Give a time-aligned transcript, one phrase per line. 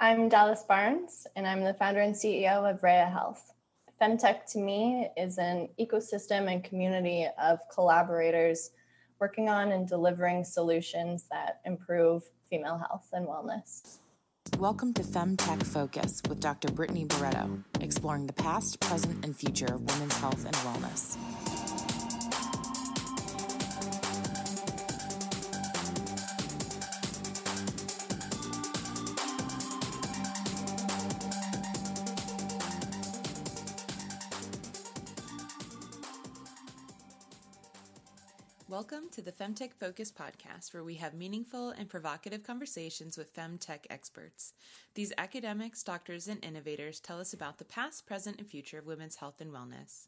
[0.00, 3.52] I'm Dallas Barnes, and I'm the founder and CEO of Reya Health.
[4.00, 8.70] Femtech to me is an ecosystem and community of collaborators
[9.18, 13.98] working on and delivering solutions that improve female health and wellness.
[14.56, 16.68] Welcome to Femtech Focus with Dr.
[16.68, 21.16] Brittany Barreto, exploring the past, present, and future of women's health and wellness.
[39.18, 44.52] To the Femtech Focus podcast, where we have meaningful and provocative conversations with femtech experts.
[44.94, 49.16] These academics, doctors, and innovators tell us about the past, present, and future of women's
[49.16, 50.06] health and wellness.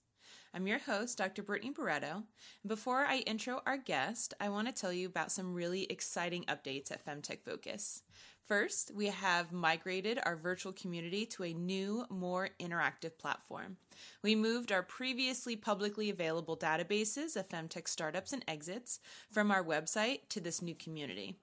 [0.55, 1.43] I'm your host, Dr.
[1.43, 2.23] Brittany Barreto.
[2.63, 6.45] And before I intro our guest, I want to tell you about some really exciting
[6.45, 8.05] updates at Femtech Focus.
[8.51, 13.77] First, we have migrated our virtual community to a new, more interactive platform.
[14.25, 18.99] We moved our previously publicly available databases of femtech startups and exits
[19.31, 21.37] from our website to this new community.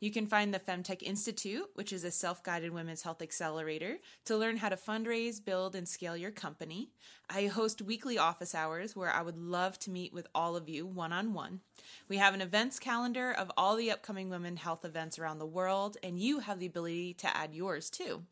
[0.00, 4.36] You can find the Femtech Institute, which is a self guided women's health accelerator, to
[4.36, 6.90] learn how to fundraise, build, and scale your company.
[7.28, 10.86] I host weekly office hours where I would love to meet with all of you
[10.86, 11.60] one on one.
[12.08, 15.96] We have an events calendar of all the upcoming women health events around the world,
[16.02, 18.22] and you have the ability to add yours too.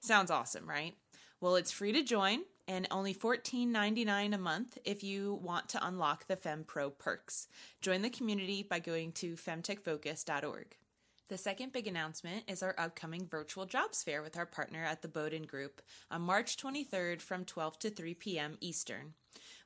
[0.00, 0.94] Sounds awesome, right?
[1.40, 6.26] Well, it's free to join and only $14.99 a month if you want to unlock
[6.26, 7.46] the FemPro perks.
[7.80, 10.76] Join the community by going to femtechfocus.org.
[11.28, 15.08] The second big announcement is our upcoming virtual jobs fair with our partner at the
[15.08, 15.80] Bowdoin Group
[16.10, 18.56] on March 23rd from 12 to 3 p.m.
[18.60, 19.14] Eastern.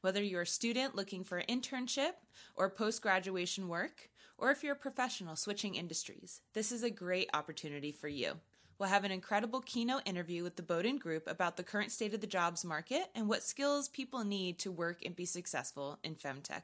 [0.02, 2.14] Whether you're a student looking for an internship
[2.54, 7.30] or post graduation work, or if you're a professional switching industries, this is a great
[7.32, 8.40] opportunity for you.
[8.82, 12.20] We'll have an incredible keynote interview with the Bowdoin Group about the current state of
[12.20, 16.62] the jobs market and what skills people need to work and be successful in femtech.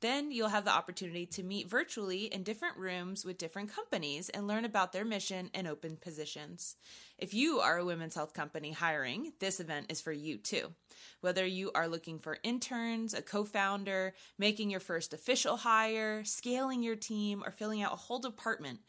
[0.00, 4.48] Then you'll have the opportunity to meet virtually in different rooms with different companies and
[4.48, 6.74] learn about their mission and open positions.
[7.18, 10.72] If you are a women's health company hiring, this event is for you too.
[11.20, 16.82] Whether you are looking for interns, a co founder, making your first official hire, scaling
[16.82, 18.80] your team, or filling out a whole department,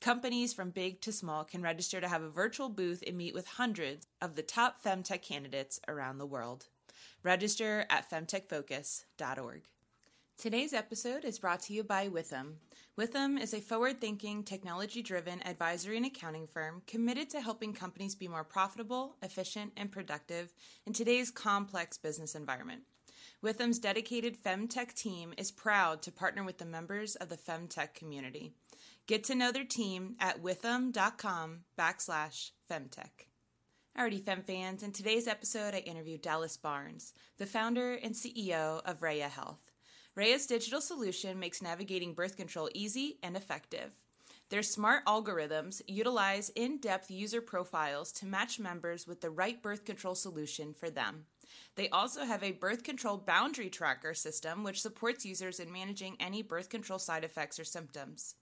[0.00, 3.46] Companies from big to small can register to have a virtual booth and meet with
[3.46, 6.66] hundreds of the top femtech candidates around the world.
[7.22, 9.62] Register at femtechfocus.org.
[10.38, 12.56] Today's episode is brought to you by Withum.
[12.98, 18.14] Withum is a forward thinking, technology driven advisory and accounting firm committed to helping companies
[18.14, 20.52] be more profitable, efficient, and productive
[20.84, 22.82] in today's complex business environment.
[23.46, 28.50] Withum's dedicated Femtech team is proud to partner with the members of the Femtech community.
[29.06, 33.28] Get to know their team at withum.com backslash femtech.
[33.96, 38.98] Alrighty, Fem fans, in today's episode, I interviewed Dallas Barnes, the founder and CEO of
[38.98, 39.70] Reya Health.
[40.18, 43.92] Reya's digital solution makes navigating birth control easy and effective.
[44.48, 49.84] Their smart algorithms utilize in depth user profiles to match members with the right birth
[49.84, 51.26] control solution for them.
[51.74, 56.42] They also have a birth control boundary tracker system, which supports users in managing any
[56.42, 58.34] birth control side effects or symptoms.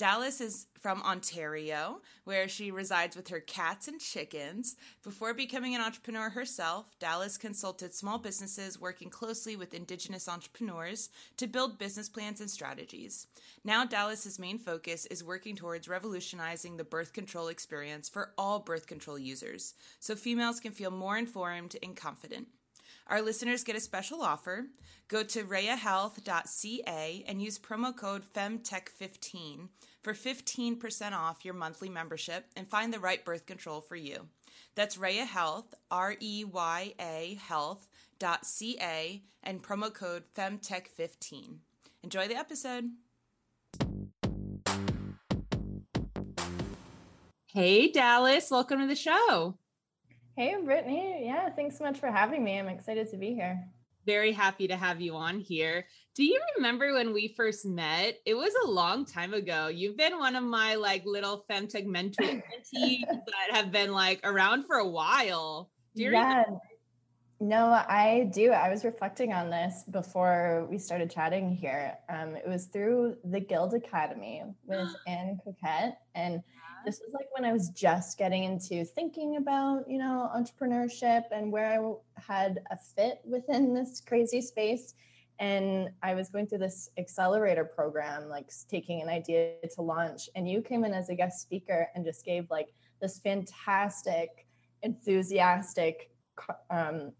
[0.00, 4.76] Dallas is from Ontario, where she resides with her cats and chickens.
[5.02, 11.46] Before becoming an entrepreneur herself, Dallas consulted small businesses working closely with Indigenous entrepreneurs to
[11.46, 13.26] build business plans and strategies.
[13.62, 18.86] Now, Dallas's main focus is working towards revolutionizing the birth control experience for all birth
[18.86, 22.48] control users so females can feel more informed and confident.
[23.06, 24.66] Our listeners get a special offer.
[25.08, 29.68] Go to reyahealth.ca and use promo code FEMTECH15
[30.02, 34.28] for 15% off your monthly membership and find the right birth control for you.
[34.74, 41.56] That's Reya Health, R E Y A Health.ca, and promo code FEMTECH15.
[42.02, 42.90] Enjoy the episode.
[47.52, 49.58] Hey, Dallas, welcome to the show.
[50.36, 51.24] Hey, Brittany.
[51.24, 52.58] Yeah, thanks so much for having me.
[52.58, 53.62] I'm excited to be here.
[54.06, 55.86] Very happy to have you on here.
[56.14, 58.18] Do you remember when we first met?
[58.26, 59.68] It was a long time ago.
[59.68, 64.76] You've been one of my like little femtech mentees that have been like around for
[64.76, 65.70] a while.
[65.94, 66.40] Do you yeah.
[66.40, 66.60] Remember?
[67.42, 68.50] No, I do.
[68.50, 71.96] I was reflecting on this before we started chatting here.
[72.10, 76.42] Um, it was through the Guild Academy with Anne Coquette, and
[76.84, 81.52] this was like when I was just getting into thinking about, you know, entrepreneurship and
[81.52, 84.94] where I had a fit within this crazy space.
[85.38, 90.28] and I was going through this accelerator program, like taking an idea to launch.
[90.34, 92.68] And you came in as a guest speaker and just gave like
[93.00, 94.46] this fantastic,
[94.82, 96.10] enthusiastic,
[96.70, 97.12] um,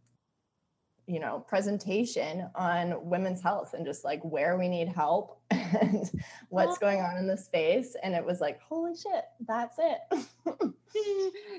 [1.11, 6.09] you know, presentation on women's health and just like where we need help and
[6.51, 7.97] what's going on in the space.
[8.01, 10.29] And it was like, holy shit, that's it.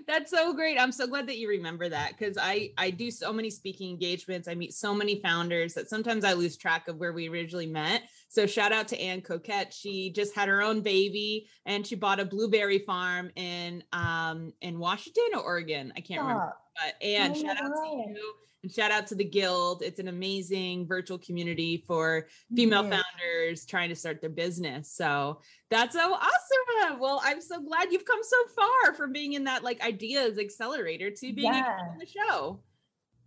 [0.07, 0.77] That's so great.
[0.77, 4.49] I'm so glad that you remember that because I I do so many speaking engagements.
[4.49, 8.03] I meet so many founders that sometimes I lose track of where we originally met.
[8.27, 9.73] So shout out to Anne Coquette.
[9.73, 14.79] She just had her own baby and she bought a blueberry farm in um in
[14.79, 15.93] Washington or Oregon.
[15.95, 16.53] I can't remember.
[16.75, 18.33] But Anne, oh shout out to you
[18.63, 19.81] and shout out to the Guild.
[19.81, 23.01] It's an amazing virtual community for female yeah.
[23.01, 24.91] founders trying to start their business.
[24.91, 26.99] So that's so awesome.
[26.99, 31.09] Well, I'm so glad you've come so far from being in that like ideas accelerator
[31.09, 31.77] to being yeah.
[31.91, 32.59] on the show.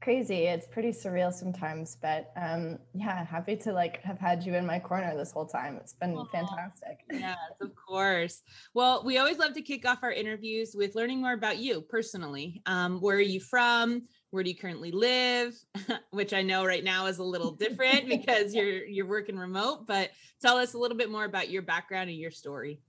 [0.00, 0.44] Crazy.
[0.44, 4.78] It's pretty surreal sometimes, but um yeah, happy to like have had you in my
[4.78, 5.76] corner this whole time.
[5.76, 6.30] It's been Aww.
[6.30, 7.00] fantastic.
[7.10, 8.42] Yes, of course.
[8.74, 12.60] Well, we always love to kick off our interviews with learning more about you personally.
[12.66, 14.02] Um, where are you from?
[14.34, 15.54] where do you currently live
[16.10, 20.10] which i know right now is a little different because you're you're working remote but
[20.42, 22.80] tell us a little bit more about your background and your story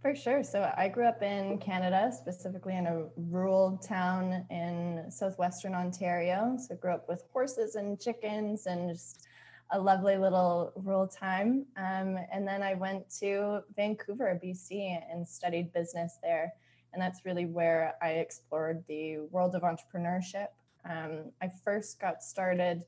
[0.00, 0.44] for sure.
[0.44, 6.56] So i grew up in canada specifically in a rural town in southwestern ontario.
[6.58, 9.26] So I grew up with horses and chickens and just
[9.70, 11.66] a lovely little rural time.
[11.76, 14.70] Um, and then i went to vancouver bc
[15.10, 16.52] and studied business there.
[16.92, 20.48] And that's really where I explored the world of entrepreneurship.
[20.88, 22.82] Um, I first got started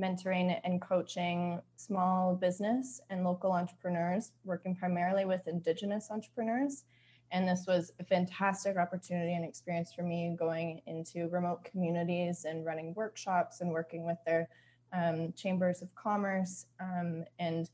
[0.00, 6.84] mentoring and coaching small business and local entrepreneurs, working primarily with Indigenous entrepreneurs.
[7.32, 12.64] And this was a fantastic opportunity and experience for me going into remote communities and
[12.64, 14.48] running workshops and working with their
[14.92, 17.70] um, chambers of commerce um, and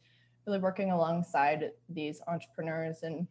[0.47, 3.27] really working alongside these entrepreneurs and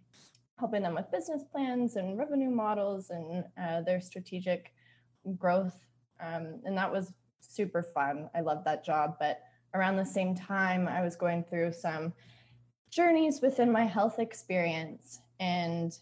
[0.57, 4.73] helping them with business plans and revenue models and uh, their strategic
[5.37, 5.75] growth.
[6.19, 7.13] Um, and that was
[7.49, 8.29] super fun.
[8.35, 9.17] I loved that job.
[9.19, 9.41] But
[9.73, 12.13] around the same time, I was going through some
[12.89, 15.97] journeys within my health experience and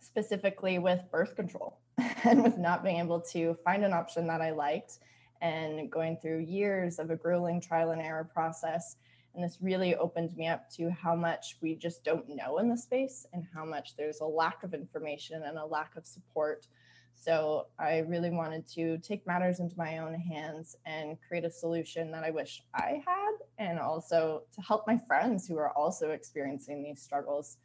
[0.00, 1.78] specifically with birth control
[2.24, 4.98] and with not being able to find an option that I liked
[5.40, 8.96] and going through years of a grueling trial and error process
[9.34, 12.76] and this really opened me up to how much we just don't know in the
[12.76, 16.66] space and how much there's a lack of information and a lack of support.
[17.14, 22.10] So I really wanted to take matters into my own hands and create a solution
[22.10, 26.82] that I wish I had, and also to help my friends who are also experiencing
[26.82, 27.58] these struggles.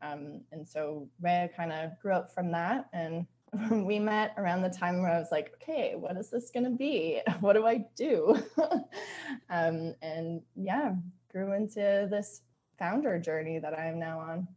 [0.00, 2.88] Um, and so Reya kind of grew up from that.
[2.92, 3.26] And
[3.70, 6.70] we met around the time where I was like, okay, what is this going to
[6.76, 7.20] be?
[7.40, 8.42] What do I do?
[9.50, 10.94] um, and yeah,
[11.30, 12.42] grew into this
[12.78, 14.48] founder journey that I am now on.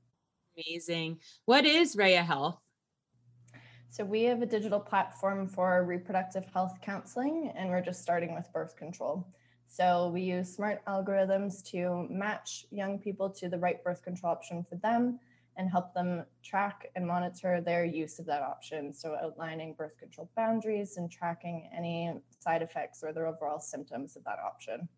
[0.57, 1.19] Amazing.
[1.45, 2.64] What is Reya Health?
[3.95, 8.51] So, we have a digital platform for reproductive health counseling, and we're just starting with
[8.51, 9.25] birth control.
[9.67, 14.65] So, we use smart algorithms to match young people to the right birth control option
[14.67, 15.17] for them
[15.55, 18.93] and help them track and monitor their use of that option.
[18.93, 24.25] So, outlining birth control boundaries and tracking any side effects or the overall symptoms of
[24.25, 24.89] that option.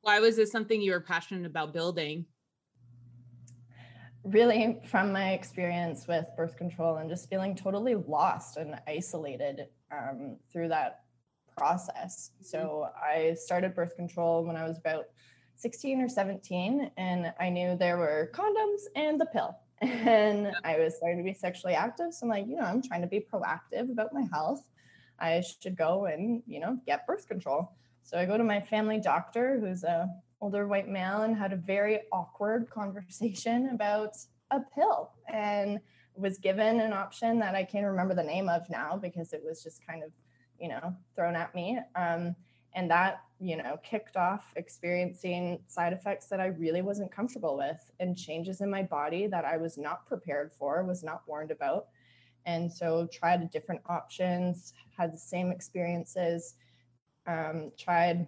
[0.00, 2.24] Why was this something you were passionate about building?
[4.24, 10.36] Really, from my experience with birth control and just feeling totally lost and isolated um,
[10.52, 11.00] through that
[11.56, 12.30] process.
[12.40, 15.06] So, I started birth control when I was about
[15.56, 20.96] 16 or 17, and I knew there were condoms and the pill and I was
[20.96, 22.14] starting to be sexually active.
[22.14, 24.68] So I'm like, you know, I'm trying to be proactive about my health.
[25.18, 27.72] I should go and, you know, get birth control.
[28.04, 30.08] So I go to my family doctor, who's a
[30.42, 34.16] older white male, and had a very awkward conversation about
[34.50, 35.80] a pill and
[36.14, 39.62] was given an option that I can't remember the name of now because it was
[39.62, 40.10] just kind of,
[40.60, 41.78] you know, thrown at me.
[41.96, 42.36] Um,
[42.74, 47.90] and that you know kicked off experiencing side effects that i really wasn't comfortable with
[48.00, 51.86] and changes in my body that i was not prepared for was not warned about
[52.46, 56.54] and so tried different options had the same experiences
[57.26, 58.26] um, tried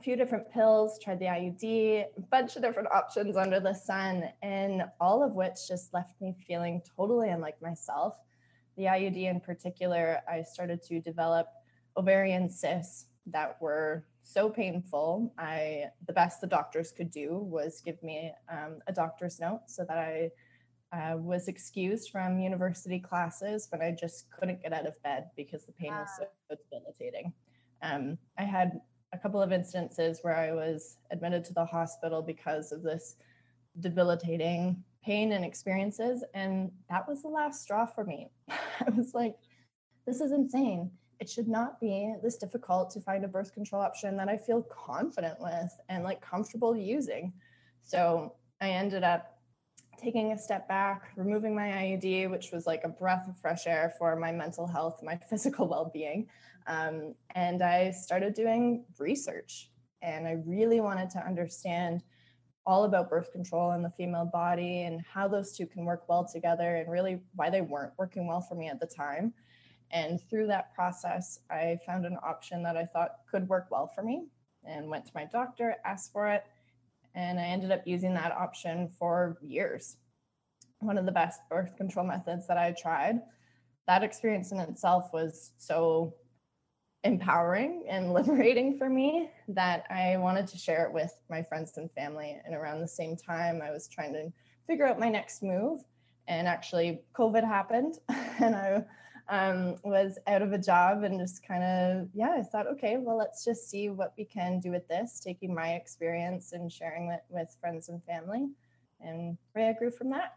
[0.00, 4.24] a few different pills tried the iud a bunch of different options under the sun
[4.42, 8.14] and all of which just left me feeling totally unlike myself
[8.78, 11.48] the iud in particular i started to develop
[11.98, 15.32] ovarian cysts that were so painful.
[15.38, 19.84] I the best the doctors could do was give me um, a doctor's note so
[19.88, 20.30] that I
[20.92, 25.64] uh, was excused from university classes, but I just couldn't get out of bed because
[25.64, 27.32] the pain was so, so debilitating.
[27.82, 28.80] Um, I had
[29.12, 33.16] a couple of instances where I was admitted to the hospital because of this
[33.80, 36.24] debilitating pain and experiences.
[36.34, 38.30] And that was the last straw for me.
[38.48, 39.36] I was like,
[40.06, 40.90] this is insane.
[41.18, 44.62] It should not be this difficult to find a birth control option that I feel
[44.62, 47.32] confident with and like comfortable using.
[47.82, 49.29] So I ended up
[50.00, 53.94] taking a step back, removing my IUD, which was like a breath of fresh air
[53.98, 56.28] for my mental health, my physical well being.
[56.66, 59.70] Um, and I started doing research.
[60.02, 62.02] And I really wanted to understand
[62.66, 66.26] all about birth control and the female body and how those two can work well
[66.26, 69.32] together and really why they weren't working well for me at the time.
[69.90, 74.02] And through that process, I found an option that I thought could work well for
[74.02, 74.26] me
[74.64, 76.44] and went to my doctor, asked for it,
[77.14, 79.96] and I ended up using that option for years.
[80.80, 83.20] One of the best birth control methods that I tried.
[83.86, 86.14] That experience in itself was so
[87.04, 91.90] empowering and liberating for me that I wanted to share it with my friends and
[91.92, 92.40] family.
[92.44, 94.32] And around the same time, I was trying to
[94.66, 95.80] figure out my next move.
[96.28, 98.84] And actually, COVID happened, and I
[99.30, 103.16] um, was out of a job and just kind of, yeah, I thought, okay, well,
[103.16, 107.22] let's just see what we can do with this, taking my experience and sharing it
[107.28, 108.48] with friends and family.
[109.00, 110.34] And Reya grew from that.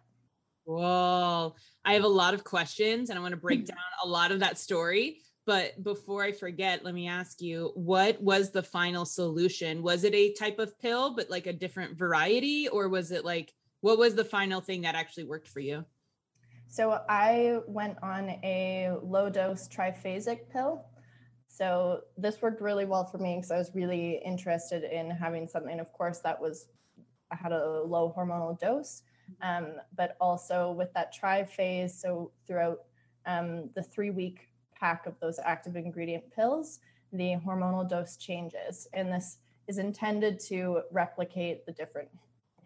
[0.66, 1.56] Whoa.
[1.84, 4.40] I have a lot of questions and I want to break down a lot of
[4.42, 5.18] that story.
[5.46, 9.82] But before I forget, let me ask you what was the final solution?
[9.82, 12.70] Was it a type of pill, but like a different variety?
[12.70, 15.84] Or was it like, what was the final thing that actually worked for you?
[16.74, 20.84] So I went on a low dose triphasic pill.
[21.48, 25.80] So this worked really well for me because I was really interested in having something,
[25.80, 26.70] of course, that was
[27.32, 29.04] I had a low hormonal dose,
[29.44, 31.92] um, but also with that triphase.
[31.92, 32.80] So throughout
[33.28, 36.80] um, the three week pack of those active ingredient pills,
[37.12, 38.88] the hormonal dose changes.
[38.94, 39.38] And this
[39.68, 42.10] is intended to replicate the different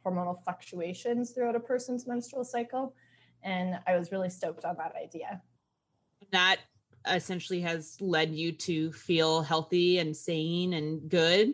[0.06, 2.96] hormonal fluctuations throughout a person's menstrual cycle.
[3.48, 5.42] And I was really stoked on that idea.
[6.32, 6.58] That
[7.10, 11.54] essentially has led you to feel healthy and sane and good.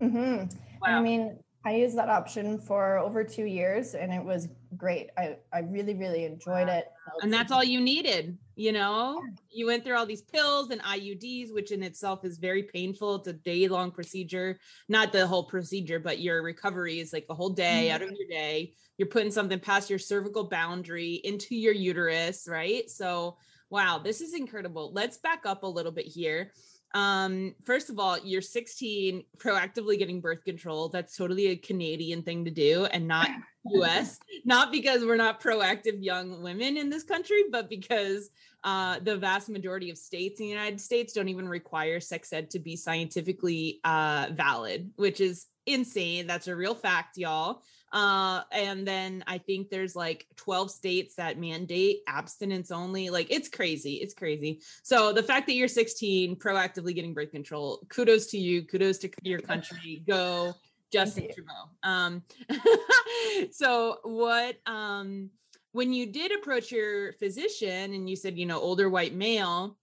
[0.00, 0.56] Mm-hmm.
[0.80, 0.98] Wow.
[0.98, 5.10] I mean, I used that option for over two years and it was great.
[5.16, 6.86] I, I really, really enjoyed it.
[7.20, 9.22] And that's all you needed, you know?
[9.48, 13.16] You went through all these pills and IUDs, which in itself is very painful.
[13.16, 17.34] It's a day long procedure, not the whole procedure, but your recovery is like a
[17.34, 17.94] whole day mm-hmm.
[17.94, 18.74] out of your day.
[18.98, 22.90] You're putting something past your cervical boundary into your uterus, right?
[22.90, 23.36] So,
[23.70, 24.92] wow, this is incredible.
[24.92, 26.52] Let's back up a little bit here
[26.94, 30.88] um first of all you're 16 proactively getting birth control.
[30.88, 33.28] That's totally a canadian thing to do and not
[33.84, 38.30] us not because we're not proactive young women in this country but because
[38.64, 42.50] uh, the vast majority of states in the united states don't even require sex ed
[42.50, 46.26] to be scientifically uh, valid which is insane.
[46.26, 51.38] That's a real fact y'all uh, and then I think there's like 12 states that
[51.38, 53.10] mandate abstinence only.
[53.10, 53.94] Like it's crazy.
[53.94, 54.62] It's crazy.
[54.82, 58.62] So the fact that you're 16, proactively getting birth control, kudos to you.
[58.62, 60.02] Kudos to your country.
[60.06, 60.54] Go
[60.90, 61.70] Justin Trudeau.
[61.82, 62.22] Um,
[63.50, 65.30] so what, um,
[65.72, 69.76] when you did approach your physician and you said, you know, older white male,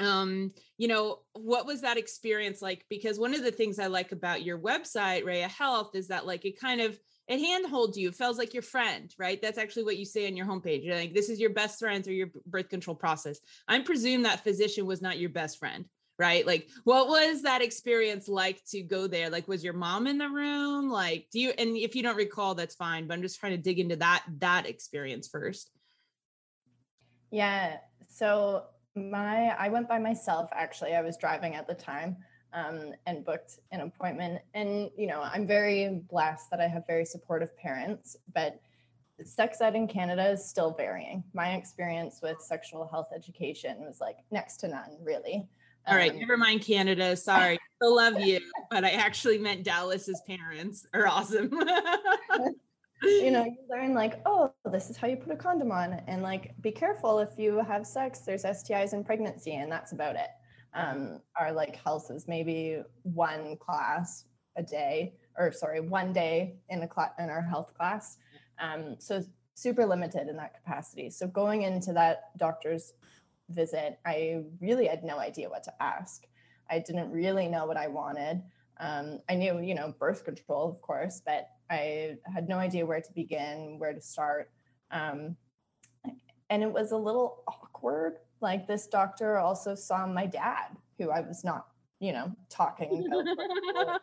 [0.00, 4.10] um you know what was that experience like because one of the things i like
[4.10, 8.08] about your website reya health is that like it kind of it handholds you.
[8.08, 9.40] It feels like your friend, right?
[9.40, 10.84] That's actually what you say on your homepage.
[10.84, 13.40] You're like, this is your best friend through your birth control process.
[13.66, 15.86] I presume that physician was not your best friend,
[16.18, 16.46] right?
[16.46, 19.30] Like, what was that experience like to go there?
[19.30, 20.90] Like, was your mom in the room?
[20.90, 23.62] Like, do you, and if you don't recall, that's fine, but I'm just trying to
[23.62, 25.70] dig into that, that experience first.
[27.30, 27.78] Yeah.
[28.08, 28.64] So
[28.94, 30.94] my, I went by myself, actually.
[30.94, 32.18] I was driving at the time
[32.54, 34.40] um, and booked an appointment.
[34.54, 38.60] And, you know, I'm very blessed that I have very supportive parents, but
[39.22, 41.22] sex ed in Canada is still varying.
[41.34, 45.46] My experience with sexual health education was like next to none, really.
[45.86, 47.14] All right, um, never mind Canada.
[47.16, 51.50] Sorry, still love you, but I actually meant Dallas's parents are awesome.
[53.02, 56.22] you know, you learn like, oh, this is how you put a condom on, and
[56.22, 58.20] like, be careful if you have sex.
[58.20, 60.28] There's STIs in pregnancy, and that's about it
[60.74, 64.24] um, our like health is maybe one class
[64.56, 68.18] a day or sorry one day in a class in our health class.
[68.58, 69.22] Um, so
[69.54, 71.10] super limited in that capacity.
[71.10, 72.92] So going into that doctor's
[73.50, 76.24] visit i really had no idea what to ask.
[76.70, 78.42] I didn't really know what i wanted.
[78.80, 83.00] Um, i knew you know birth control of course but i had no idea where
[83.00, 84.50] to begin where to start.
[84.90, 85.36] Um,
[86.50, 88.14] and it was a little awkward
[88.44, 91.66] like this doctor also saw my dad, who I was not
[92.04, 94.00] you know, talking about.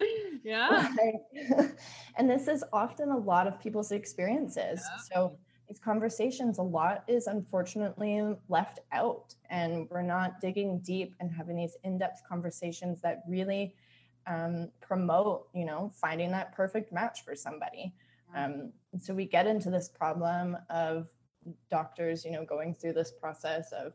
[0.44, 0.92] yeah.
[2.16, 4.80] and this is often a lot of people's experiences.
[4.80, 5.02] Yeah.
[5.12, 11.30] So these conversations, a lot is unfortunately left out, and we're not digging deep and
[11.32, 13.74] having these in-depth conversations that really
[14.26, 17.92] um, promote, you know, finding that perfect match for somebody.
[18.36, 21.08] Um, so we get into this problem of
[21.70, 23.94] doctors, you know, going through this process of,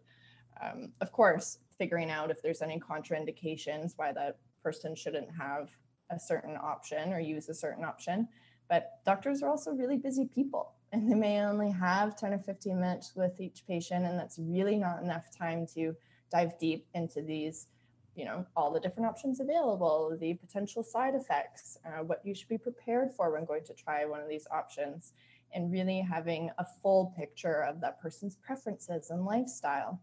[0.61, 5.69] um, of course, figuring out if there's any contraindications why that person shouldn't have
[6.09, 8.27] a certain option or use a certain option.
[8.69, 12.79] But doctors are also really busy people and they may only have 10 or 15
[12.79, 14.05] minutes with each patient.
[14.05, 15.95] And that's really not enough time to
[16.31, 17.67] dive deep into these,
[18.15, 22.47] you know, all the different options available, the potential side effects, uh, what you should
[22.47, 25.13] be prepared for when going to try one of these options,
[25.53, 29.99] and really having a full picture of that person's preferences and lifestyle.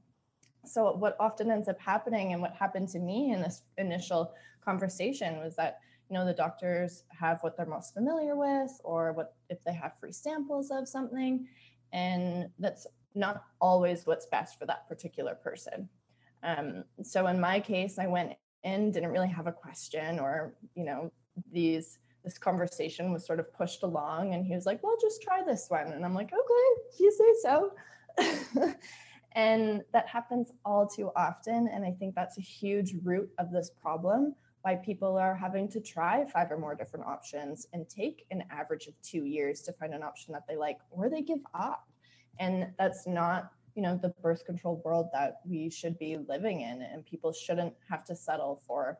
[0.64, 4.32] So, what often ends up happening, and what happened to me in this initial
[4.64, 9.34] conversation, was that you know the doctors have what they're most familiar with or what
[9.48, 11.46] if they have free samples of something
[11.92, 15.88] and that's not always what's best for that particular person
[16.42, 18.32] um, so in my case i went
[18.64, 21.10] in didn't really have a question or you know
[21.52, 25.42] these this conversation was sort of pushed along and he was like well just try
[25.42, 27.72] this one and i'm like okay you say so
[29.32, 33.70] and that happens all too often and i think that's a huge root of this
[33.80, 38.42] problem why people are having to try five or more different options and take an
[38.50, 41.86] average of two years to find an option that they like or they give up.
[42.40, 46.80] And that's not, you know, the birth control world that we should be living in.
[46.80, 48.98] And people shouldn't have to settle for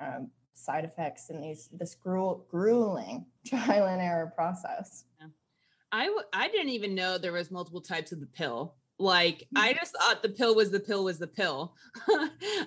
[0.00, 5.04] um, side effects and these this gruel, grueling trial and error process.
[5.20, 5.28] Yeah.
[5.90, 8.76] I w- I didn't even know there was multiple types of the pill.
[8.98, 9.78] Like I mm.
[9.78, 11.74] just thought the pill was the pill was the pill.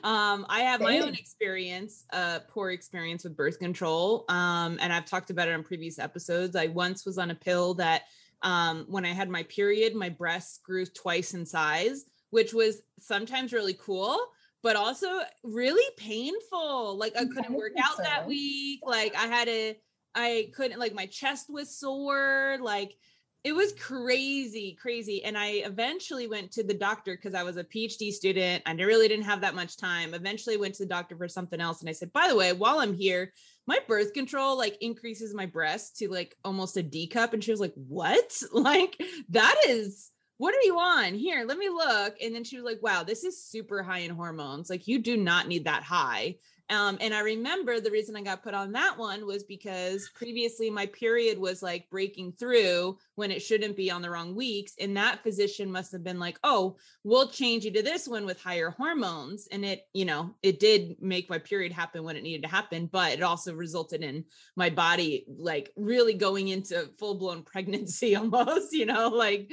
[0.03, 4.25] um, I have my own experience, uh, poor experience with birth control.
[4.27, 6.55] Um, and I've talked about it on previous episodes.
[6.55, 8.03] I once was on a pill that
[8.41, 13.53] um, when I had my period, my breasts grew twice in size, which was sometimes
[13.53, 14.17] really cool,
[14.65, 15.07] but also
[15.43, 16.97] really painful.
[16.97, 18.79] Like I mm, couldn't work out that week.
[18.83, 19.77] Like I had a,
[20.15, 22.57] I couldn't, like my chest was sore.
[22.59, 22.95] Like
[23.43, 25.23] it was crazy, crazy.
[25.23, 28.63] And I eventually went to the doctor because I was a PhD student.
[28.65, 30.15] I really didn't have that much time.
[30.15, 31.81] Eventually went to the doctor for something else.
[31.81, 33.33] And I said, by the way, while I'm here,
[33.67, 37.35] my birth control like increases my breast to like almost a D cup.
[37.35, 38.35] And she was like, what?
[38.51, 38.99] Like
[39.29, 41.13] that is what are you on?
[41.13, 42.15] Here, let me look.
[42.21, 44.69] And then she was like, wow, this is super high in hormones.
[44.69, 46.35] Like you do not need that high.
[46.69, 50.69] Um, and I remember the reason I got put on that one was because previously
[50.69, 54.73] my period was like breaking through when it shouldn't be on the wrong weeks.
[54.79, 58.41] And that physician must have been like, oh, we'll change you to this one with
[58.41, 59.47] higher hormones.
[59.51, 62.87] And it, you know, it did make my period happen when it needed to happen,
[62.91, 64.25] but it also resulted in
[64.55, 69.51] my body like really going into full blown pregnancy almost, you know, like,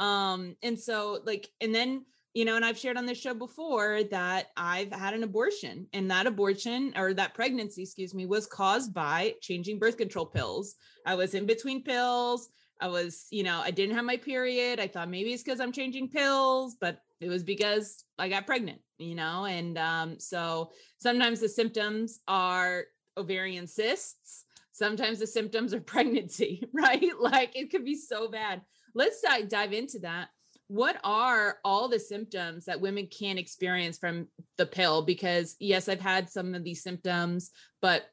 [0.00, 4.02] um, and so like, and then you know, and I've shared on this show before
[4.10, 8.92] that I've had an abortion, and that abortion or that pregnancy, excuse me, was caused
[8.92, 10.74] by changing birth control pills.
[11.06, 12.48] I was in between pills.
[12.80, 14.80] I was, you know, I didn't have my period.
[14.80, 18.80] I thought maybe it's because I'm changing pills, but it was because I got pregnant,
[18.98, 22.84] you know, and um, so sometimes the symptoms are
[23.16, 24.44] ovarian cysts.
[24.72, 27.12] Sometimes the symptoms are pregnancy, right?
[27.18, 28.62] Like it could be so bad.
[28.92, 30.28] Let's dive, dive into that
[30.68, 35.02] what are all the symptoms that women can experience from the pill?
[35.02, 37.50] Because yes i've had some of these symptoms
[37.82, 38.04] but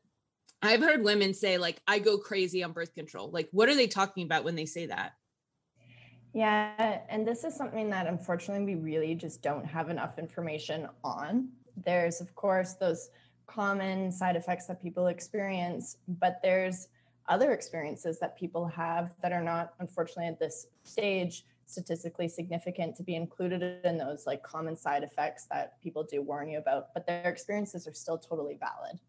[0.62, 3.30] i've heard women say like i go crazy on birth control.
[3.32, 5.14] Like what are they talking about when they say that?
[6.34, 11.50] Yeah and this is something that unfortunately we really just don't have enough information on.
[11.86, 13.10] There's of course those
[13.48, 16.88] common side effects that people experience but there's
[17.28, 23.04] other experiences that people have that are not unfortunately at this stage statistically significant to
[23.04, 27.08] be included in those like common side effects that people do warn you about, but
[27.08, 29.00] their experiences are still totally valid.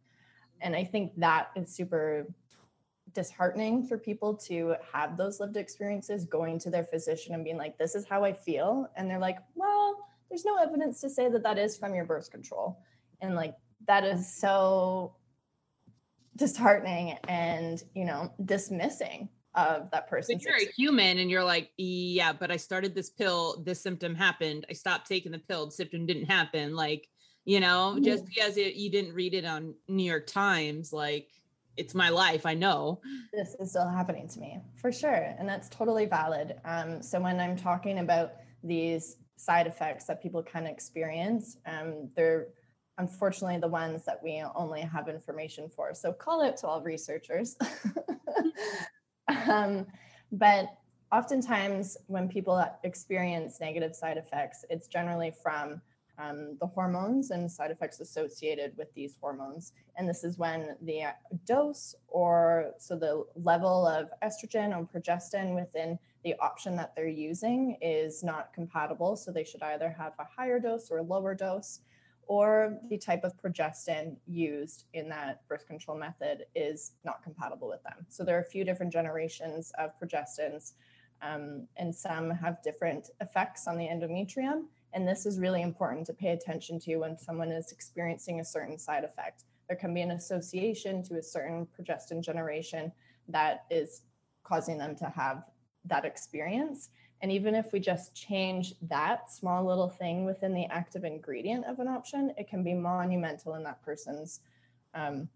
[0.61, 2.27] And I think that is super
[3.14, 7.77] disheartening for people to have those lived experiences going to their physician and being like,
[7.79, 8.88] this is how I feel.
[8.96, 12.31] And they're like, well, there's no evidence to say that that is from your birth
[12.31, 12.79] control.
[13.20, 13.55] And like,
[13.87, 15.16] that is so
[16.37, 20.36] disheartening and, you know, dismissing of that person.
[20.36, 24.14] But you're a human and you're like, yeah, but I started this pill, this symptom
[24.14, 24.66] happened.
[24.70, 26.74] I stopped taking the pill, the symptom didn't happen.
[26.74, 27.08] Like,
[27.44, 28.04] you know, mm-hmm.
[28.04, 31.28] just because it, you didn't read it on New York Times, like
[31.76, 32.46] it's my life.
[32.46, 33.00] I know
[33.32, 35.34] this is still happening to me for sure.
[35.38, 36.56] And that's totally valid.
[36.64, 42.48] Um, so when I'm talking about these side effects that people can experience, um, they're
[42.98, 45.94] unfortunately the ones that we only have information for.
[45.94, 47.56] So call out to all researchers.
[49.48, 49.87] um,
[50.32, 50.76] but
[51.12, 55.80] oftentimes when people experience negative side effects, it's generally from
[56.18, 59.72] um, the hormones and side effects associated with these hormones.
[59.96, 61.04] And this is when the
[61.46, 67.76] dose or so the level of estrogen or progestin within the option that they're using
[67.80, 69.16] is not compatible.
[69.16, 71.80] So they should either have a higher dose or a lower dose,
[72.33, 77.83] or the type of progestin used in that birth control method is not compatible with
[77.83, 78.07] them.
[78.09, 80.73] So there are a few different generations of progestins,
[81.21, 84.62] um, and some have different effects on the endometrium.
[84.95, 88.79] And this is really important to pay attention to when someone is experiencing a certain
[88.79, 89.45] side effect.
[89.68, 92.92] There can be an association to a certain progestin generation
[93.29, 94.05] that is
[94.42, 95.45] causing them to have
[95.85, 96.88] that experience.
[97.22, 101.78] And even if we just change that small little thing within the active ingredient of
[101.78, 104.40] an option, it can be monumental in that person's
[104.94, 105.28] um,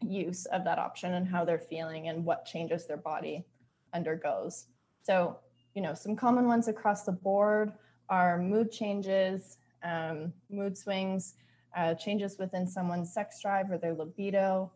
[0.00, 3.44] use of that option and how they're feeling and what changes their body
[3.92, 4.66] undergoes.
[5.02, 5.38] So,
[5.74, 7.72] you know, some common ones across the board
[8.08, 11.34] are mood changes, um, mood swings,
[11.76, 14.70] uh, changes within someone's sex drive or their libido.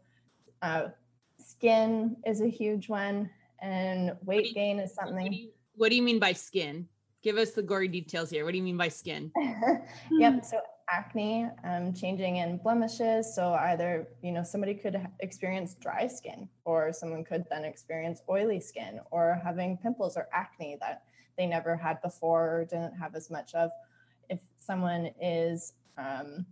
[0.60, 0.88] Uh,
[1.38, 5.50] skin is a huge one, and weight gain is something.
[5.74, 6.88] What do, you, mean by skin?
[7.22, 8.44] Give us the gory details here.
[8.44, 9.32] What do you mean by skin?
[10.10, 10.44] yep.
[10.44, 13.34] So acne, um, changing in blemishes.
[13.34, 18.60] So either you know somebody could experience dry skin, or someone could then experience oily
[18.60, 21.04] skin, or having pimples or acne that
[21.38, 23.70] they never had before or didn't have as much of.
[24.28, 26.46] If someone is um,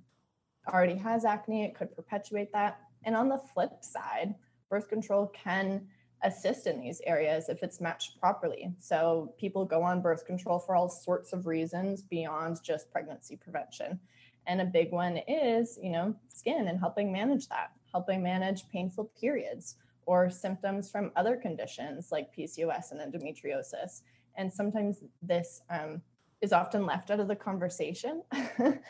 [0.69, 2.81] already has acne, it could perpetuate that.
[3.05, 4.35] And on the flip side,
[4.69, 5.87] birth control can
[6.23, 8.73] assist in these areas if it's matched properly.
[8.79, 13.99] So people go on birth control for all sorts of reasons beyond just pregnancy prevention.
[14.47, 19.11] And a big one is, you know, skin and helping manage that, helping manage painful
[19.19, 24.03] periods or symptoms from other conditions like PCOS and endometriosis.
[24.37, 26.03] And sometimes this um,
[26.41, 28.23] is often left out of the conversation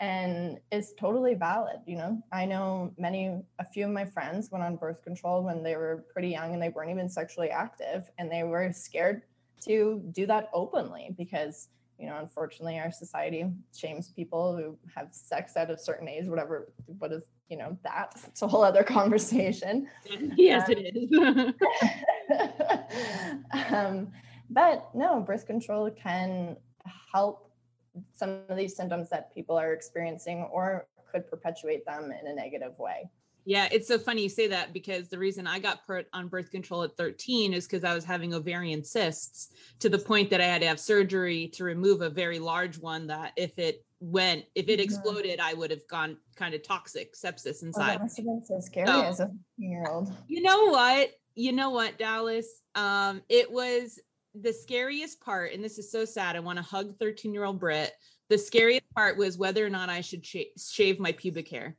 [0.00, 1.76] and is totally valid.
[1.86, 5.62] You know, I know many, a few of my friends went on birth control when
[5.62, 9.22] they were pretty young and they weren't even sexually active and they were scared
[9.64, 15.56] to do that openly because you know unfortunately our society shames people who have sex
[15.56, 18.12] at a certain age whatever what is you know that?
[18.26, 19.88] It's a whole other conversation.
[20.36, 21.54] Yes um, it is.
[23.70, 24.08] Um,
[24.50, 26.56] but no, birth control can
[27.12, 27.45] help
[28.12, 32.78] some of these symptoms that people are experiencing or could perpetuate them in a negative
[32.78, 33.08] way.
[33.48, 36.50] Yeah, it's so funny you say that because the reason I got put on birth
[36.50, 40.46] control at 13 is because I was having ovarian cysts to the point that I
[40.46, 44.68] had to have surgery to remove a very large one that if it went, if
[44.68, 44.82] it mm-hmm.
[44.82, 47.98] exploded, I would have gone kind of toxic sepsis inside.
[48.00, 50.12] Oh, must have been so scary so, as a year old.
[50.26, 51.12] You know what?
[51.36, 52.48] You know what, Dallas?
[52.74, 54.00] Um, it was
[54.40, 57.60] the scariest part, and this is so sad, I want to hug 13 year old
[57.60, 57.92] Brit.
[58.28, 61.76] The scariest part was whether or not I should sh- shave my pubic hair.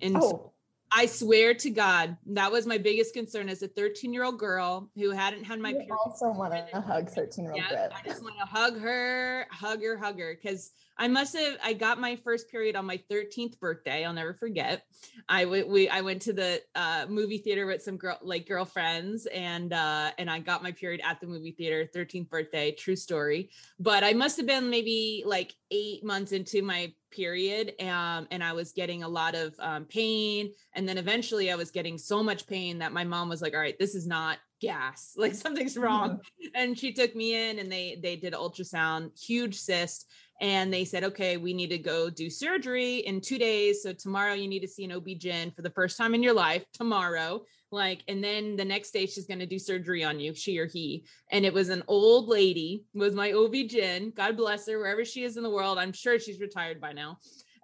[0.00, 0.52] And oh.
[0.92, 4.90] I swear to God, that was my biggest concern as a 13 year old girl
[4.96, 5.70] who hadn't had my.
[5.70, 7.92] I also want to hug 13 year old Brit.
[7.94, 11.56] I just want to hug her, hug her, hug her, because I must have.
[11.64, 14.04] I got my first period on my 13th birthday.
[14.04, 14.82] I'll never forget.
[15.30, 15.66] I went.
[15.66, 15.88] We.
[15.88, 20.30] I went to the uh, movie theater with some girl, like girlfriends, and uh, and
[20.30, 21.88] I got my period at the movie theater.
[21.96, 23.48] 13th birthday, true story.
[23.78, 28.52] But I must have been maybe like eight months into my period, um, and I
[28.52, 32.46] was getting a lot of um, pain, and then eventually I was getting so much
[32.46, 36.20] pain that my mom was like, "All right, this is not gas like something's wrong
[36.54, 40.06] and she took me in and they they did ultrasound huge cyst
[40.40, 43.82] and they said, okay, we need to go do surgery in two days.
[43.82, 46.64] So tomorrow you need to see an OB-GYN for the first time in your life,
[46.72, 47.44] tomorrow.
[47.70, 50.66] Like, and then the next day she's going to do surgery on you, she or
[50.66, 51.04] he.
[51.30, 54.14] And it was an old lady, was my OB-GYN.
[54.14, 55.78] God bless her, wherever she is in the world.
[55.78, 57.18] I'm sure she's retired by now.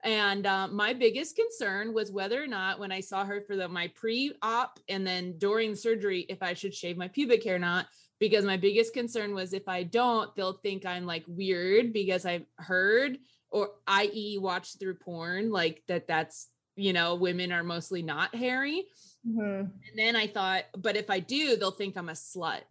[0.05, 3.67] And uh, my biggest concern was whether or not, when I saw her for the
[3.69, 7.87] my pre-op and then during surgery, if I should shave my pubic hair or not
[8.19, 12.47] because my biggest concern was if I don't, they'll think I'm like weird because I've
[12.57, 13.19] heard
[13.51, 14.39] or i.e.
[14.39, 18.85] watched through porn, like that that's, you know, women are mostly not hairy.
[19.27, 19.41] Mm-hmm.
[19.41, 22.63] And then I thought, but if I do, they'll think I'm a slut.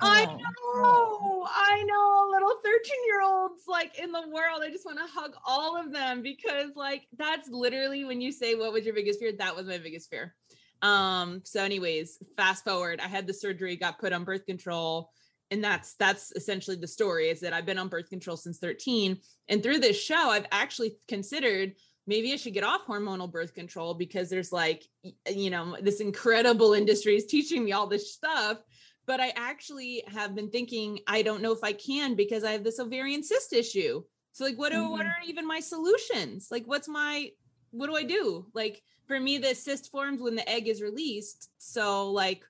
[0.00, 0.08] Oh.
[0.08, 4.62] I know, I know, little 13 year olds like in the world.
[4.62, 8.54] I just want to hug all of them because, like, that's literally when you say,
[8.54, 9.32] What was your biggest fear?
[9.32, 10.34] That was my biggest fear.
[10.82, 15.10] Um, so, anyways, fast forward, I had the surgery, got put on birth control,
[15.52, 19.18] and that's that's essentially the story is that I've been on birth control since 13
[19.48, 21.74] and through this show I've actually considered
[22.06, 24.82] maybe I should get off hormonal birth control because there's like
[25.28, 28.58] you know this incredible industry is teaching me all this stuff
[29.04, 32.64] but I actually have been thinking I don't know if I can because I have
[32.64, 34.92] this ovarian cyst issue so like what are mm-hmm.
[34.92, 37.28] what are even my solutions like what's my
[37.72, 41.50] what do I do like for me the cyst forms when the egg is released
[41.58, 42.44] so like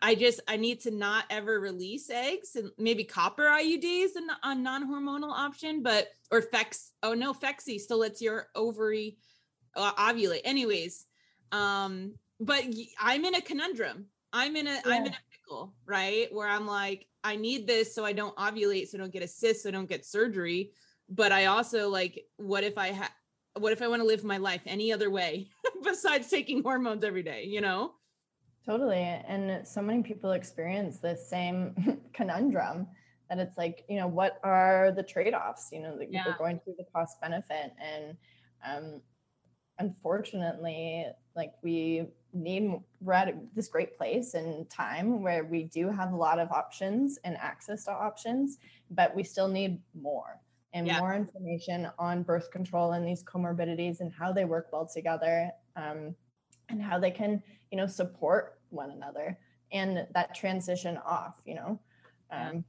[0.00, 4.54] I just I need to not ever release eggs and maybe copper IUDs and a
[4.54, 6.90] non-hormonal option, but or Fex.
[7.02, 9.16] Oh no, Phexxi still lets your ovary
[9.76, 10.42] uh, ovulate.
[10.44, 11.06] Anyways,
[11.52, 12.64] um, but
[13.00, 14.06] I'm in a conundrum.
[14.32, 16.32] I'm in a am in a pickle, right?
[16.32, 19.28] Where I'm like, I need this so I don't ovulate, so I don't get a
[19.28, 20.72] cyst, so I don't get surgery.
[21.08, 23.10] But I also like, what if I have?
[23.58, 25.48] What if I want to live my life any other way
[25.82, 27.44] besides taking hormones every day?
[27.44, 27.92] You know?
[28.64, 28.98] Totally.
[28.98, 32.86] And so many people experience this same conundrum
[33.28, 35.68] that it's like, you know, what are the trade offs?
[35.72, 36.24] You know, that yeah.
[36.26, 37.72] we're going through the cost benefit.
[37.82, 38.16] And
[38.66, 39.00] um,
[39.78, 46.12] unfortunately, like we need, we're at this great place and time where we do have
[46.12, 48.58] a lot of options and access to options,
[48.90, 50.40] but we still need more
[50.74, 51.00] and yeah.
[51.00, 56.14] more information on birth control and these comorbidities and how they work well together um,
[56.68, 59.38] and how they can, you know, support one another
[59.72, 61.78] and that transition off you know
[62.30, 62.64] um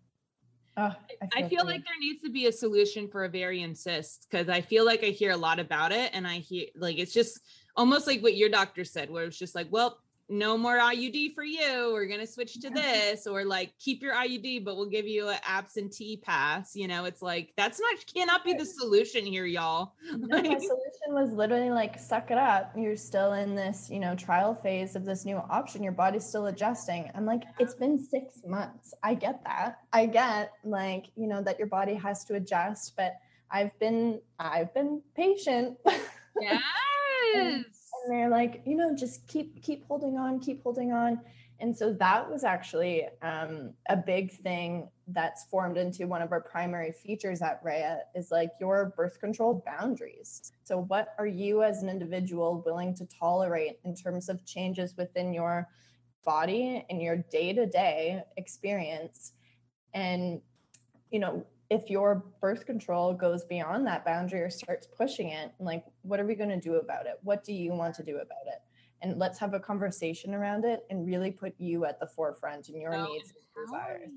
[0.78, 4.26] oh, I feel, I feel like there needs to be a solution for ovarian cysts
[4.30, 7.14] because I feel like I hear a lot about it and I hear like it's
[7.14, 7.40] just
[7.76, 11.44] almost like what your doctor said, where it's just like, well, no more IUD for
[11.44, 11.90] you.
[11.92, 15.30] We're going to switch to this or like keep your IUD, but we'll give you
[15.30, 16.76] an absentee pass.
[16.76, 19.94] You know, it's like that's not cannot be the solution here, y'all.
[20.12, 22.72] No, my solution was literally like suck it up.
[22.78, 25.82] You're still in this, you know, trial phase of this new option.
[25.82, 27.10] Your body's still adjusting.
[27.16, 28.94] I'm like, it's been six months.
[29.04, 29.80] I get that.
[29.92, 33.16] I get like, you know, that your body has to adjust, but
[33.52, 35.78] I've been I've been patient.
[36.40, 36.62] Yes
[37.36, 37.66] and
[38.10, 41.20] they're like you know just keep keep holding on keep holding on
[41.62, 46.40] and so that was actually um, a big thing that's formed into one of our
[46.40, 50.54] primary features at Reya is like your birth control boundaries.
[50.64, 55.34] So, what are you as an individual willing to tolerate in terms of changes within
[55.34, 55.68] your
[56.24, 59.34] body and your day to day experience?
[59.94, 60.42] And,
[61.12, 65.84] you know, if your birth control goes beyond that boundary or starts pushing it, like,
[66.02, 67.20] what are we going to do about it?
[67.22, 68.62] What do you want to do about it?
[69.02, 72.82] And let's have a conversation around it and really put you at the forefront and
[72.82, 74.10] your so needs and desires.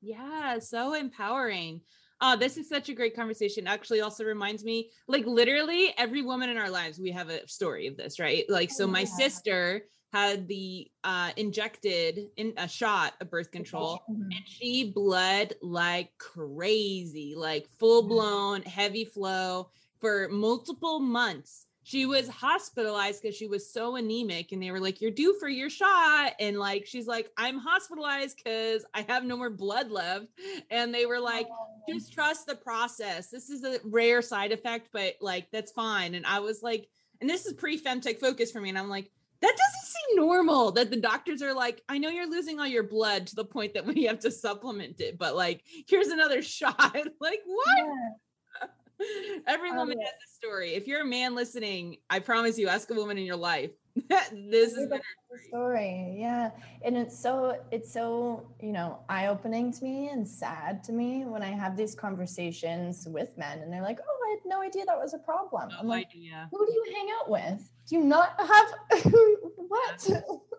[0.00, 1.80] Yeah, so empowering.
[2.20, 3.66] Oh, this is such a great conversation.
[3.66, 7.86] Actually, also reminds me, like literally every woman in our lives, we have a story
[7.86, 8.44] of this, right?
[8.48, 9.06] Like, so oh, my yeah.
[9.06, 14.22] sister had the uh, injected in a shot of birth control mm-hmm.
[14.22, 19.68] and she bled like crazy like full blown heavy flow
[20.00, 25.00] for multiple months she was hospitalized because she was so anemic and they were like
[25.00, 29.36] you're due for your shot and like she's like i'm hospitalized because i have no
[29.36, 30.26] more blood left
[30.70, 31.66] and they were like oh.
[31.88, 36.26] just trust the process this is a rare side effect but like that's fine and
[36.26, 36.86] i was like
[37.20, 39.10] and this is pre femtech focus for me and i'm like
[39.42, 42.82] that doesn't seem normal that the doctors are like, I know you're losing all your
[42.82, 46.76] blood to the point that we have to supplement it, but like, here's another shot.
[47.20, 47.78] like, what?
[47.78, 48.66] Yeah.
[49.46, 50.74] Every oh, woman has a story.
[50.74, 53.70] If you're a man listening, I promise you, ask a woman in your life.
[54.08, 55.00] this is the
[55.48, 56.16] story.
[56.18, 56.50] Yeah.
[56.84, 61.24] And it's so, it's so, you know, eye opening to me and sad to me
[61.24, 64.84] when I have these conversations with men and they're like, oh, I had no idea
[64.86, 65.70] that was a problem.
[65.70, 66.48] No I'm like, idea.
[66.50, 67.70] who do you hang out with?
[67.90, 69.02] Do you not have
[69.56, 70.08] what?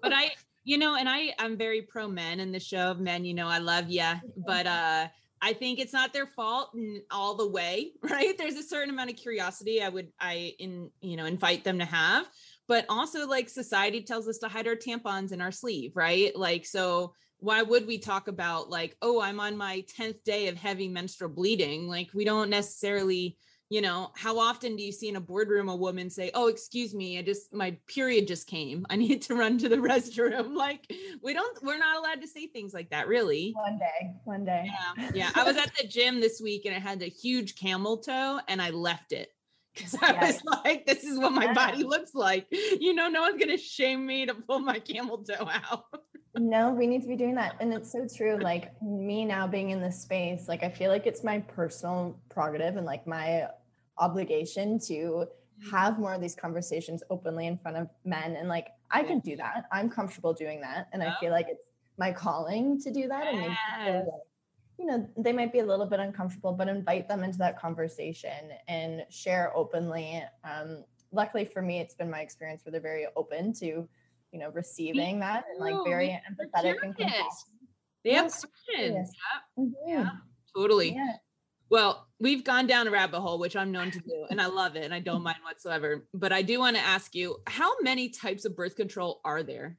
[0.01, 0.31] But I,
[0.65, 3.47] you know, and I, I'm very pro men in the show of men, you know,
[3.47, 5.07] I love you, but, uh,
[5.43, 6.69] I think it's not their fault
[7.09, 8.37] all the way, right?
[8.37, 11.85] There's a certain amount of curiosity I would I in you know invite them to
[11.85, 12.27] have,
[12.67, 16.35] but also like society tells us to hide our tampons in our sleeve, right?
[16.35, 20.57] Like so why would we talk about like oh I'm on my 10th day of
[20.57, 21.87] heavy menstrual bleeding?
[21.87, 23.35] Like we don't necessarily
[23.71, 26.93] you know how often do you see in a boardroom a woman say oh excuse
[26.93, 30.93] me i just my period just came i need to run to the restroom like
[31.23, 34.67] we don't we're not allowed to say things like that really one day one day
[34.67, 37.97] yeah yeah i was at the gym this week and i had a huge camel
[37.97, 39.29] toe and i left it
[39.73, 40.27] because I yeah.
[40.27, 42.45] was like, this is what my body looks like.
[42.51, 45.85] You know, no one's gonna shame me to pull my camel toe out.
[46.37, 47.55] no, we need to be doing that.
[47.61, 48.37] And it's so true.
[48.37, 52.75] Like me now being in this space, like I feel like it's my personal prerogative
[52.75, 53.47] and like my
[54.01, 55.69] obligation to mm-hmm.
[55.69, 59.35] have more of these conversations openly in front of men and like i can do
[59.37, 61.63] that i'm comfortable doing that and i feel like it's
[61.97, 64.25] my calling to do that and make people
[64.81, 68.49] you know, they might be a little bit uncomfortable, but invite them into that conversation
[68.67, 70.23] and share openly.
[70.43, 74.49] Um, luckily for me, it's been my experience where they're very open to, you know,
[74.49, 77.31] receiving that and like very empathetic and compassionate.
[78.03, 79.11] They have questions.
[79.13, 79.63] Yeah.
[79.63, 79.71] Mm-hmm.
[79.87, 80.09] yeah,
[80.55, 80.95] totally.
[80.95, 81.13] Yeah.
[81.71, 84.75] Well, we've gone down a rabbit hole, which I'm known to do, and I love
[84.75, 86.05] it and I don't mind whatsoever.
[86.13, 89.77] But I do want to ask you how many types of birth control are there?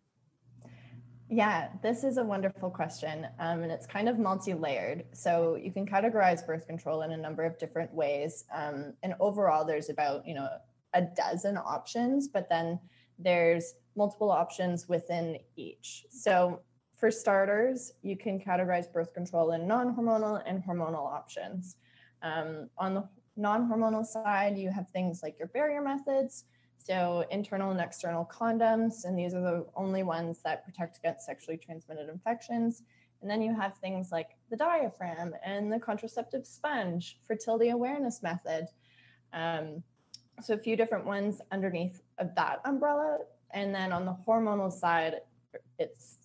[1.28, 3.26] Yeah, this is a wonderful question.
[3.38, 5.04] Um, and it's kind of multi layered.
[5.12, 8.44] So you can categorize birth control in a number of different ways.
[8.54, 10.48] Um, and overall, there's about, you know,
[10.94, 12.80] a dozen options, but then
[13.18, 16.06] there's multiple options within each.
[16.10, 16.60] So
[17.02, 21.74] for starters, you can categorize birth control in non hormonal and hormonal options.
[22.22, 26.44] Um, on the non hormonal side, you have things like your barrier methods,
[26.78, 31.56] so internal and external condoms, and these are the only ones that protect against sexually
[31.56, 32.84] transmitted infections.
[33.20, 38.68] And then you have things like the diaphragm and the contraceptive sponge, fertility awareness method.
[39.32, 39.82] Um,
[40.40, 43.18] so a few different ones underneath of that umbrella.
[43.52, 45.16] And then on the hormonal side,
[45.80, 46.21] it's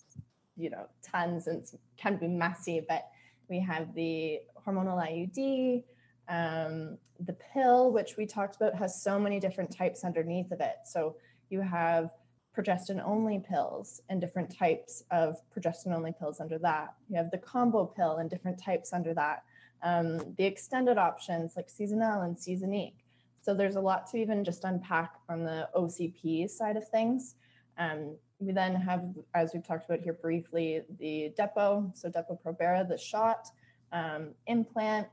[0.57, 1.65] you know tons and
[1.97, 3.07] can be messy, but
[3.49, 5.83] we have the hormonal IUD,
[6.29, 10.77] um, the pill, which we talked about, has so many different types underneath of it.
[10.85, 11.15] So
[11.49, 12.11] you have
[12.57, 16.95] progestin only pills and different types of progestin only pills under that.
[17.09, 19.43] You have the combo pill and different types under that.
[19.83, 23.03] Um, the extended options like Seasonale and Seasonique.
[23.41, 27.35] So there's a lot to even just unpack on the OCP side of things.
[27.77, 32.97] Um, we then have, as we've talked about here briefly, the Depo, so Depo-Provera, the
[32.97, 33.47] shot,
[33.91, 35.07] um, implant,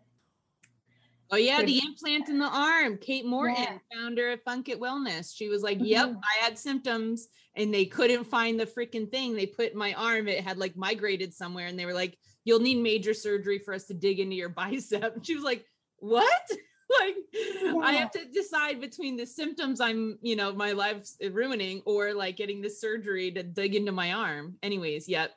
[1.31, 2.99] Oh yeah, the implant in the arm.
[2.99, 3.79] Kate Morton, yeah.
[3.93, 5.35] founder of Funk It Wellness.
[5.35, 6.19] She was like, "Yep, mm-hmm.
[6.19, 9.35] I had symptoms and they couldn't find the freaking thing.
[9.35, 12.79] They put my arm, it had like migrated somewhere and they were like, "You'll need
[12.79, 15.65] major surgery for us to dig into your bicep." She was like,
[15.97, 16.51] "What?"
[17.01, 17.77] like yeah.
[17.83, 22.37] I have to decide between the symptoms I'm, you know, my life's ruining or like
[22.37, 24.57] getting the surgery to dig into my arm.
[24.63, 25.31] Anyways, yep.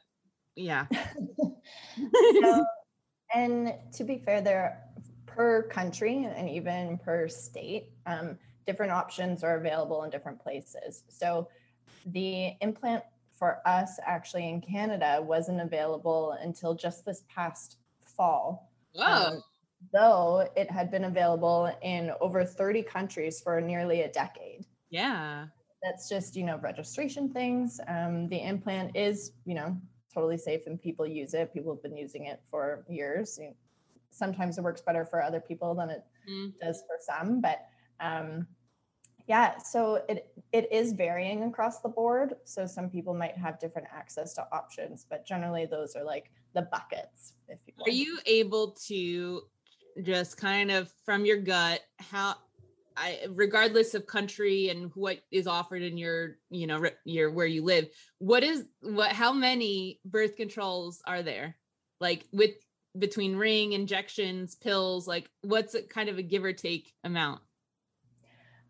[0.55, 0.87] Yeah.
[2.41, 2.65] so,
[3.33, 4.83] and to be fair, there
[5.25, 11.03] per country and even per state, um, different options are available in different places.
[11.07, 11.47] So
[12.07, 18.71] the implant for us actually in Canada wasn't available until just this past fall.
[18.95, 19.27] Wow.
[19.27, 19.43] Um,
[19.93, 24.65] though it had been available in over 30 countries for nearly a decade.
[24.89, 25.45] Yeah.
[25.83, 27.79] That's just, you know, registration things.
[27.87, 29.77] Um, the implant is, you know,
[30.13, 31.53] totally safe and people use it.
[31.53, 33.39] People have been using it for years
[34.17, 36.51] sometimes it works better for other people than it mm.
[36.59, 37.67] does for some but
[37.99, 38.47] um,
[39.27, 43.87] yeah so it it is varying across the board so some people might have different
[43.93, 48.71] access to options but generally those are like the buckets if you are you able
[48.71, 49.41] to
[50.03, 52.35] just kind of from your gut how
[52.95, 57.63] I, regardless of country and what is offered in your you know your where you
[57.63, 61.55] live what is what how many birth controls are there?
[61.99, 62.51] Like with
[62.97, 67.41] between ring injections pills like what's it kind of a give or take amount?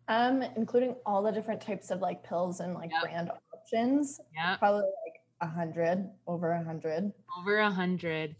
[0.08, 3.02] Um including all the different types of like pills and like yep.
[3.02, 4.20] brand options.
[4.34, 7.12] Yeah probably like a hundred over a hundred.
[7.38, 8.36] Over a hundred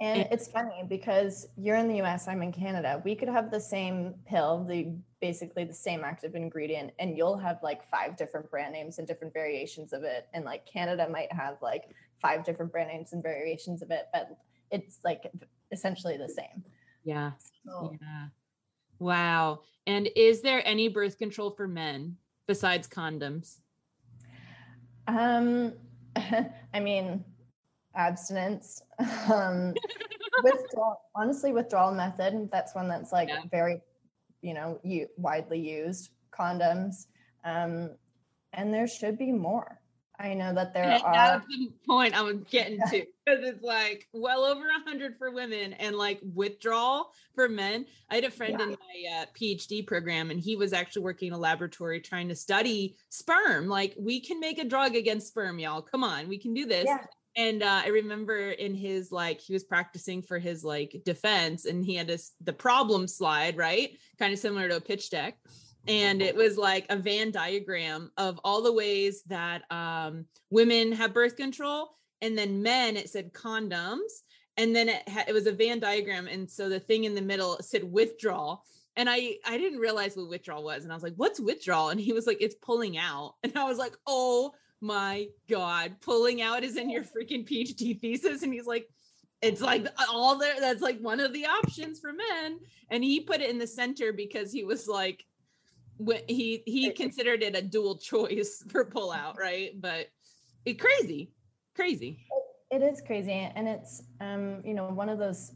[0.00, 3.02] and it's funny because you're in the US, I'm in Canada.
[3.04, 7.58] We could have the same pill, the basically the same active ingredient, and you'll have
[7.62, 10.28] like five different brand names and different variations of it.
[10.32, 11.84] And like Canada might have like
[12.22, 14.38] five different brand names and variations of it, but
[14.70, 15.32] it's like
[15.72, 16.64] essentially the same.
[17.04, 17.32] Yeah.
[17.66, 17.92] So.
[18.00, 18.26] Yeah.
[19.00, 19.60] Wow.
[19.86, 23.58] And is there any birth control for men besides condoms?
[25.08, 25.72] Um,
[26.16, 27.24] I mean,
[27.98, 28.82] abstinence.
[29.32, 29.74] Um,
[30.42, 32.48] withdrawal, honestly, withdrawal method.
[32.50, 33.42] That's one that's like yeah.
[33.50, 33.80] very,
[34.40, 36.10] you know, you widely used.
[36.36, 37.06] Condoms.
[37.44, 37.90] Um,
[38.52, 39.80] and there should be more.
[40.20, 41.12] I know that there and are.
[41.12, 45.30] That's the point I was getting to because it's like well over a hundred for
[45.30, 47.86] women and like withdrawal for men.
[48.10, 48.64] I had a friend yeah.
[48.64, 52.34] in my uh, PhD program, and he was actually working in a laboratory trying to
[52.34, 53.68] study sperm.
[53.68, 55.82] Like we can make a drug against sperm, y'all.
[55.82, 56.86] Come on, we can do this.
[56.86, 56.98] Yeah.
[57.38, 61.82] And uh, I remember in his like he was practicing for his like defense, and
[61.82, 63.96] he had this the problem slide, right?
[64.18, 65.38] Kind of similar to a pitch deck
[65.88, 71.14] and it was like a Venn diagram of all the ways that um, women have
[71.14, 74.22] birth control, and then men it said condoms,
[74.56, 77.22] and then it ha- it was a Venn diagram, and so the thing in the
[77.22, 78.64] middle said withdrawal.
[78.96, 82.00] And I I didn't realize what withdrawal was, and I was like, "What's withdrawal?" And
[82.00, 86.64] he was like, "It's pulling out," and I was like, "Oh my god, pulling out
[86.64, 88.88] is in your freaking PhD thesis," and he's like,
[89.40, 92.58] it's like all there that's like one of the options for men.
[92.90, 95.24] And he put it in the center because he was like
[96.28, 99.80] he he considered it a dual choice for pull out right?
[99.80, 100.08] But
[100.64, 101.30] it crazy
[101.74, 102.18] crazy.
[102.70, 103.50] It is crazy.
[103.54, 105.52] And it's um you know one of those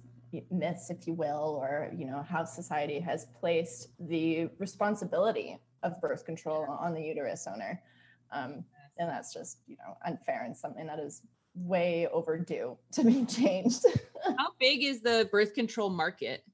[0.51, 6.25] myths if you will or you know how society has placed the responsibility of birth
[6.25, 7.83] control on the uterus owner.
[8.31, 8.64] Um,
[9.03, 11.22] and that's just you know unfair and something that is
[11.55, 13.84] way overdue to be changed.
[14.38, 16.44] How big is the birth control market?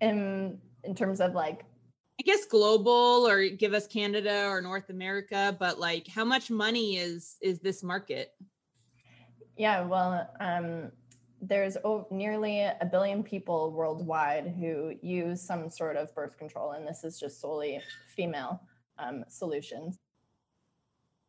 [0.00, 1.64] In in terms of like
[2.18, 6.96] I guess global or give us Canada or North America, but like how much money
[6.96, 8.32] is is this market?
[9.56, 10.92] Yeah, well, um
[11.42, 16.88] there's oh, nearly a billion people worldwide who use some sort of birth control, and
[16.88, 17.80] this is just solely
[18.14, 18.62] female
[18.98, 19.98] um, solutions.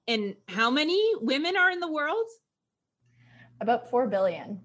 [0.08, 2.26] And how many women are in the world?
[3.60, 4.62] About 4 billion.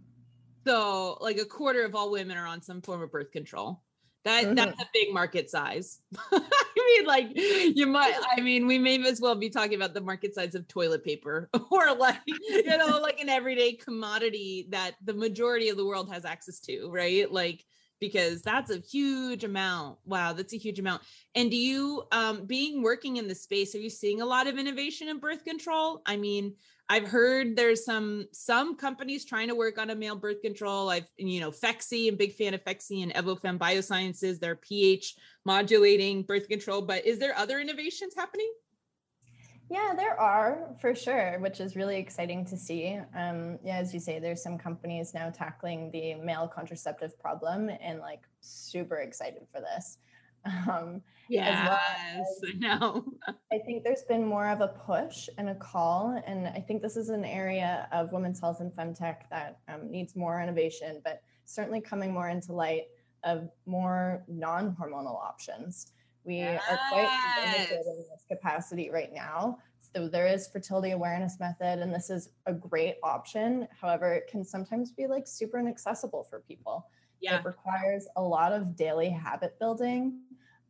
[0.67, 3.83] So, like a quarter of all women are on some form of birth control.
[4.25, 4.55] That mm-hmm.
[4.55, 5.99] that's a big market size.
[6.33, 6.41] I
[6.77, 8.15] mean, like you might.
[8.37, 11.51] I mean, we may as well be talking about the market size of toilet paper,
[11.71, 16.25] or like you know, like an everyday commodity that the majority of the world has
[16.25, 17.33] access to, right?
[17.33, 17.65] Like
[18.03, 19.97] because that's a huge amount.
[20.05, 21.03] Wow, that's a huge amount.
[21.37, 24.59] And do you, um, being working in the space, are you seeing a lot of
[24.59, 26.03] innovation in birth control?
[26.05, 26.57] I mean,
[26.89, 30.91] I've heard there's some some companies trying to work on a male birth control.
[30.91, 34.41] I've you know Phexxi, I'm big fan of Phexxi and Evofem Biosciences.
[34.41, 36.83] Their pH modulating birth control.
[36.83, 38.51] But is there other innovations happening?
[39.73, 43.01] Yeah, there are for sure, which is really exciting to see.
[43.17, 47.99] Um, yeah, as you say, there's some companies now tackling the male contraceptive problem and
[47.99, 49.99] like super excited for this.
[50.69, 53.05] Um, yes, well I know.
[53.53, 56.97] I think there's been more of a push and a call, and I think this
[56.97, 61.81] is an area of women's health and femtech that um, needs more innovation, but certainly
[61.81, 62.87] coming more into light
[63.23, 65.93] of more non-hormonal options.
[66.25, 66.63] We yes.
[66.71, 67.11] are quite
[67.45, 69.59] limited in this capacity right now.
[69.95, 73.69] So there is fertility awareness method, and this is a great option.
[73.79, 76.87] However, it can sometimes be like super inaccessible for people.
[77.21, 77.39] Yeah.
[77.39, 80.21] It requires a lot of daily habit building.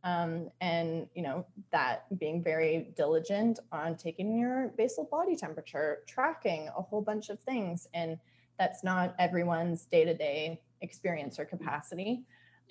[0.05, 6.69] Um, and you know that being very diligent on taking your basal body temperature tracking
[6.77, 8.19] a whole bunch of things and
[8.59, 12.25] that's not everyone's day-to-day experience or capacity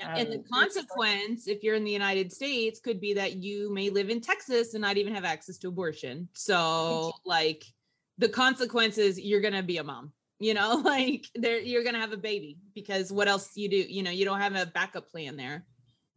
[0.04, 3.90] um, and the consequence, if you're in the United States, could be that you may
[3.90, 6.28] live in Texas and not even have access to abortion.
[6.34, 7.64] So, like,
[8.18, 10.12] the consequences, you're gonna be a mom.
[10.40, 13.78] You know, like there, you're gonna have a baby because what else you do?
[13.78, 15.66] You know, you don't have a backup plan there.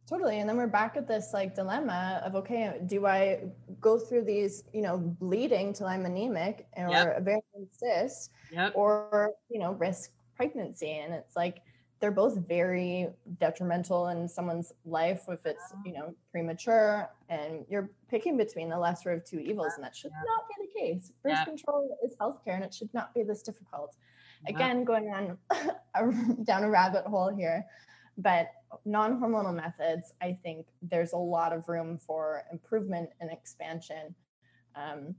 [0.07, 0.39] Totally.
[0.39, 3.45] And then we're back at this like dilemma of okay, do I
[3.81, 7.17] go through these, you know, bleeding till I'm anemic or yep.
[7.17, 8.73] ovarian cyst, yep.
[8.75, 10.91] or you know, risk pregnancy?
[10.91, 11.63] And it's like
[12.05, 13.07] they're both very
[13.39, 19.11] detrimental in someone's life if it's you know premature and you're picking between the lesser
[19.11, 20.21] of two evils and that should yeah.
[20.27, 21.43] not be the case birth yeah.
[21.43, 23.95] control is healthcare and it should not be this difficult
[24.47, 24.55] yeah.
[24.55, 25.35] again going on
[26.43, 27.65] down a rabbit hole here
[28.19, 28.51] but
[28.85, 34.13] non-hormonal methods i think there's a lot of room for improvement and expansion
[34.75, 35.15] um,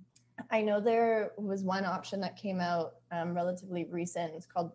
[0.50, 4.34] I know there was one option that came out um, relatively recent.
[4.34, 4.72] It's called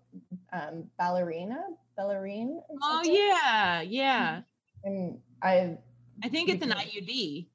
[0.51, 1.62] um, ballerina,
[2.02, 2.62] ballerine.
[2.82, 4.41] Oh yeah, yeah.
[4.84, 5.78] And I,
[6.24, 7.45] I think it's an IUD.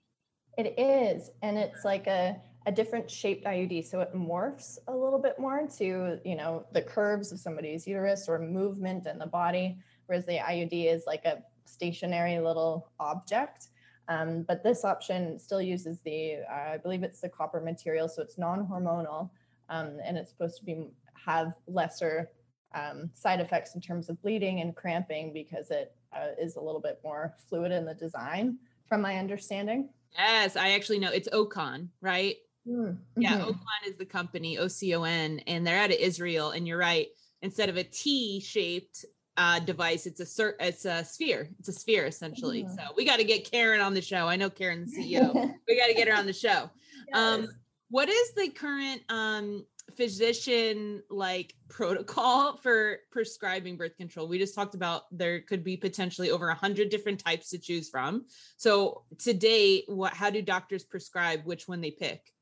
[0.59, 2.37] It is, and it's like a
[2.67, 6.83] a different shaped IUD, so it morphs a little bit more to you know the
[6.83, 9.77] curves of somebody's uterus or movement in the body,
[10.07, 13.69] whereas the IUD is like a stationary little object.
[14.09, 18.23] Um, but this option still uses the, uh, I believe it's the copper material, so
[18.23, 19.31] it's non-hormonal,
[19.69, 20.87] um, and it's supposed to be
[21.25, 22.31] have lesser
[22.75, 26.81] um, side effects in terms of bleeding and cramping because it uh, is a little
[26.81, 28.59] bit more fluid in the design,
[28.89, 29.89] from my understanding.
[30.17, 32.37] Yes, I actually know it's Ocon, right?
[32.67, 33.21] Mm-hmm.
[33.21, 36.51] Yeah, Ocon is the company, O C O N, and they're out of Israel.
[36.51, 37.09] And you're right,
[37.43, 39.05] instead of a T shaped
[39.37, 41.51] uh, device, it's a cert, it's a sphere.
[41.59, 42.65] It's a sphere essentially.
[42.65, 42.75] Mm-hmm.
[42.75, 44.27] So we got to get Karen on the show.
[44.27, 45.33] I know Karen, the CEO.
[45.69, 46.71] we got to get her on the show.
[47.09, 47.17] Yes.
[47.17, 47.49] Um,
[47.91, 49.65] what is the current um,
[49.95, 54.29] physician like protocol for prescribing birth control.
[54.29, 57.89] We just talked about there could be potentially over a hundred different types to choose
[57.89, 58.27] from.
[58.57, 62.33] So today what how do doctors prescribe which one they pick?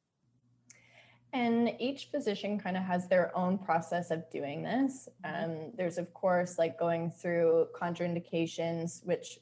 [1.32, 5.08] And each physician kind of has their own process of doing this.
[5.24, 5.44] Mm-hmm.
[5.44, 9.38] um, there's of course like going through contraindications which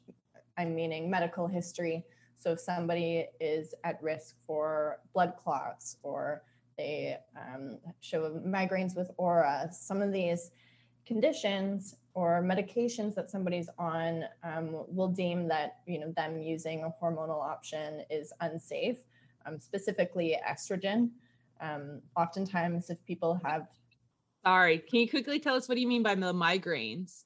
[0.59, 2.05] i'm meaning medical history.
[2.36, 6.42] So if somebody is at risk for blood clots or
[6.76, 9.68] they um, show migraines with aura.
[9.72, 10.50] Some of these
[11.06, 16.92] conditions or medications that somebody's on um, will deem that you know them using a
[17.02, 18.98] hormonal option is unsafe,
[19.46, 21.10] um, specifically estrogen.
[21.60, 23.68] Um, oftentimes, if people have
[24.44, 27.24] sorry, can you quickly tell us what do you mean by the migraines?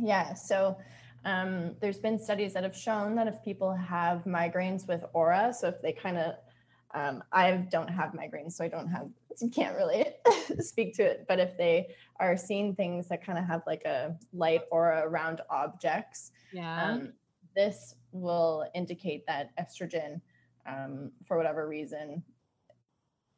[0.00, 0.76] Yeah, so
[1.24, 5.68] um, there's been studies that have shown that if people have migraines with aura, so
[5.68, 6.34] if they kind of
[6.94, 9.08] um, I don't have migraines, so I don't have,
[9.54, 10.06] can't really
[10.60, 11.24] speak to it.
[11.28, 15.40] But if they are seeing things that kind of have like a light aura around
[15.50, 17.12] objects, yeah, um,
[17.56, 20.20] this will indicate that estrogen,
[20.66, 22.22] um, for whatever reason,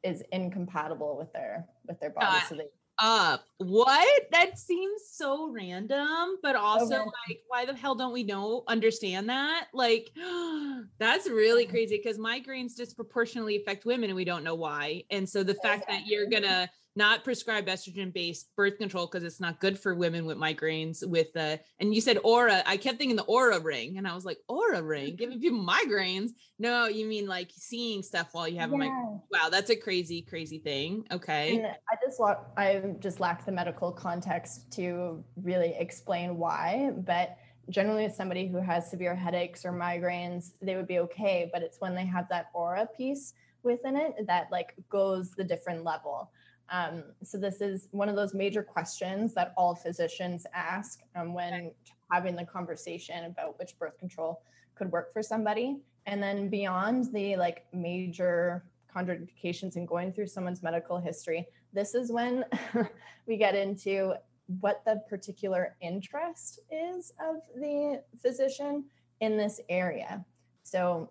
[0.02, 2.38] is incompatible with their with their body.
[2.48, 2.68] So they
[2.98, 3.46] up.
[3.58, 4.22] What?
[4.30, 9.68] That seems so random, but also like, why the hell don't we know understand that?
[9.72, 10.10] Like,
[10.98, 15.04] that's really crazy because migraines disproportionately affect women and we don't know why.
[15.10, 19.40] And so the fact that you're gonna not prescribe estrogen based birth control because it's
[19.40, 23.16] not good for women with migraines with the and you said aura i kept thinking
[23.16, 25.16] the aura ring and i was like aura ring?
[25.16, 25.42] Giving mm-hmm.
[25.42, 26.30] people migraines?
[26.58, 28.76] No you mean like seeing stuff while you have yeah.
[28.76, 29.20] a migraine.
[29.30, 31.56] Wow that's a crazy crazy thing okay.
[31.56, 32.20] And i just
[32.56, 37.36] i just lack the medical context to really explain why but
[37.70, 41.80] generally with somebody who has severe headaches or migraines they would be okay but it's
[41.80, 43.32] when they have that aura piece
[43.62, 46.30] within it that like goes the different level
[46.70, 51.72] um, so this is one of those major questions that all physicians ask um, when
[52.10, 54.42] having the conversation about which birth control
[54.74, 55.76] could work for somebody.
[56.06, 62.10] And then beyond the like major contraindications and going through someone's medical history, this is
[62.10, 62.44] when
[63.26, 64.14] we get into
[64.60, 68.84] what the particular interest is of the physician
[69.20, 70.24] in this area.
[70.62, 71.10] So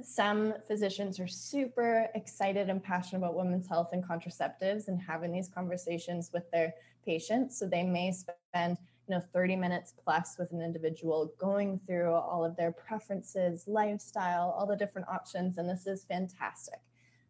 [0.00, 5.48] some physicians are super excited and passionate about women's health and contraceptives and having these
[5.48, 6.72] conversations with their
[7.04, 7.58] patients.
[7.58, 8.78] So they may spend
[9.08, 14.54] you know 30 minutes plus with an individual going through all of their preferences, lifestyle,
[14.56, 16.80] all the different options, and this is fantastic.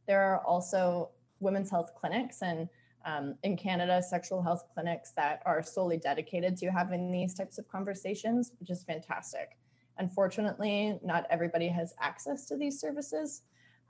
[0.06, 1.10] There are also
[1.40, 2.68] women's health clinics and
[3.04, 7.66] um, in Canada, sexual health clinics that are solely dedicated to having these types of
[7.66, 9.56] conversations, which is fantastic.
[10.02, 13.42] Unfortunately, not everybody has access to these services.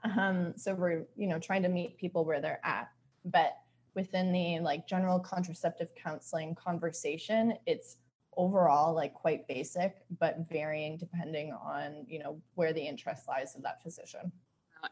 [0.03, 2.89] Um, so we're, you know, trying to meet people where they're at.
[3.25, 3.53] But
[3.95, 7.97] within the like general contraceptive counseling conversation, it's
[8.37, 13.63] overall like quite basic, but varying depending on, you know, where the interest lies of
[13.63, 14.31] that physician.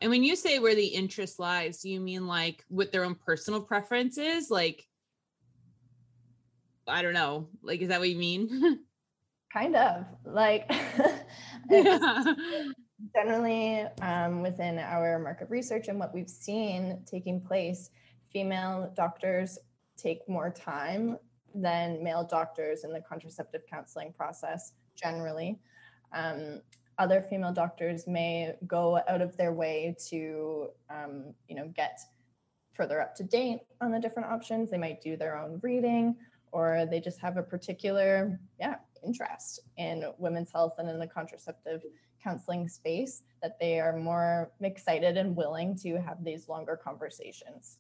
[0.01, 3.13] And when you say where the interest lies, do you mean like with their own
[3.13, 4.49] personal preferences?
[4.49, 4.87] Like,
[6.87, 7.47] I don't know.
[7.61, 8.79] Like, is that what you mean?
[9.51, 10.71] kind of like
[13.15, 17.89] generally um, within our market research and what we've seen taking place
[18.31, 19.57] female doctors
[19.97, 21.17] take more time
[21.53, 25.59] than male doctors in the contraceptive counseling process generally.
[26.13, 26.61] Um,
[26.97, 31.99] other female doctors may go out of their way to um, you know get
[32.73, 34.69] further up to date on the different options.
[34.69, 36.15] They might do their own reading
[36.51, 41.81] or they just have a particular yeah interest in women's health and in the contraceptive
[42.23, 47.77] counseling space that they are more excited and willing to have these longer conversations.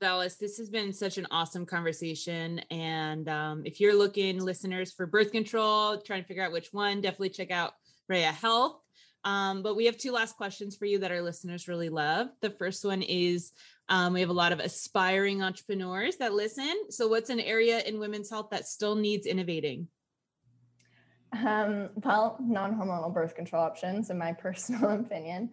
[0.00, 2.58] Dallas, this has been such an awesome conversation.
[2.70, 7.00] And um, if you're looking, listeners, for birth control, trying to figure out which one,
[7.00, 7.74] definitely check out
[8.10, 8.80] Reya Health.
[9.24, 12.28] Um, but we have two last questions for you that our listeners really love.
[12.40, 13.52] The first one is
[13.88, 16.90] um, we have a lot of aspiring entrepreneurs that listen.
[16.90, 19.86] So, what's an area in women's health that still needs innovating?
[21.32, 25.50] Um, well, non hormonal birth control options, in my personal opinion.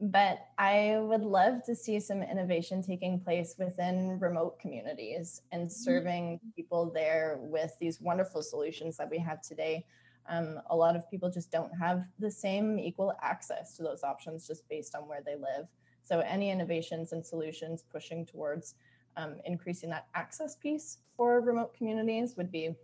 [0.00, 5.70] But I would love to see some innovation taking place within remote communities and mm-hmm.
[5.70, 9.86] serving people there with these wonderful solutions that we have today.
[10.28, 14.46] Um, a lot of people just don't have the same equal access to those options
[14.46, 15.68] just based on where they live.
[16.02, 18.74] So, any innovations and solutions pushing towards
[19.16, 22.74] um, increasing that access piece for remote communities would be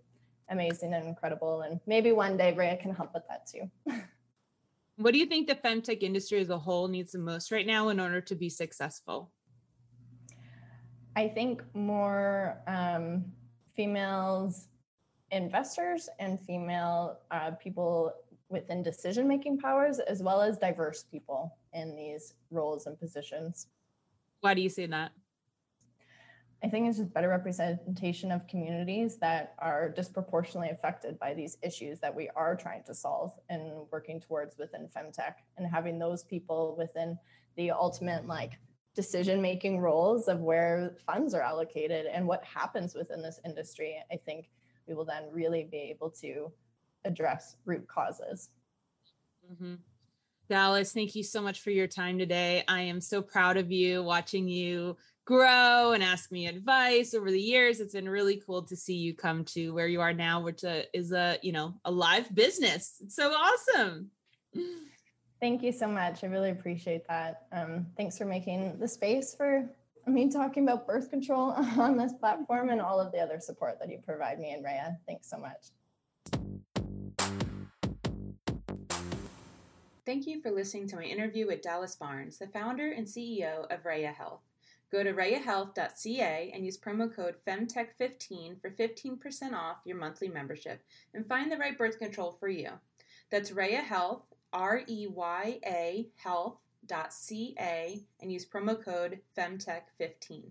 [0.51, 1.62] amazing and incredible.
[1.62, 3.70] And maybe one day Reya can help with that too.
[4.96, 7.88] what do you think the femtech industry as a whole needs the most right now
[7.88, 9.30] in order to be successful?
[11.16, 13.24] I think more um,
[13.74, 14.68] females
[15.30, 18.12] investors and female uh, people
[18.49, 23.66] within decision making powers, as well as diverse people in these roles and positions.
[24.40, 25.12] Why do you say that?
[26.63, 32.01] I think it's just better representation of communities that are disproportionately affected by these issues
[32.01, 36.75] that we are trying to solve and working towards within femtech and having those people
[36.77, 37.17] within
[37.57, 38.59] the ultimate like
[38.97, 44.17] decision making roles of where funds are allocated and what happens within this industry, I
[44.17, 44.51] think
[44.89, 46.51] we will then really be able to
[47.05, 48.49] address root causes.
[49.53, 49.75] Mm-hmm.
[50.49, 52.65] Dallas, thank you so much for your time today.
[52.67, 54.97] I am so proud of you watching you
[55.29, 57.81] grow and ask me advice over the years.
[57.81, 60.85] It's been really cool to see you come to where you are now, which uh,
[60.95, 62.95] is a, you know, a live business.
[63.03, 64.11] It's so awesome.
[65.41, 66.24] Thank you so much.
[66.24, 67.43] I really appreciate that.
[67.53, 69.70] Um, thanks for making the space for
[70.07, 73.91] me talking about birth control on this platform and all of the other support that
[73.91, 74.97] you provide me and Reya.
[75.07, 75.68] Thanks so much.
[80.07, 83.85] Thank you for listening to my interview with Dallas Barnes, the founder and CEO of
[83.85, 84.47] Reya Health.
[84.91, 90.82] Go to reyahealth.ca and use promo code FEMTECH15 for 15% off your monthly membership
[91.12, 92.70] and find the right birth control for you.
[93.30, 94.22] That's Reya Health,
[94.53, 100.45] R E Y A health.ca and use promo code FEMTECH15.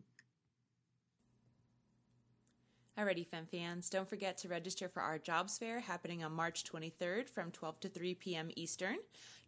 [2.97, 7.29] Alrighty, Fem fans, don't forget to register for our jobs fair happening on March 23rd
[7.29, 8.49] from 12 to 3 p.m.
[8.55, 8.95] Eastern.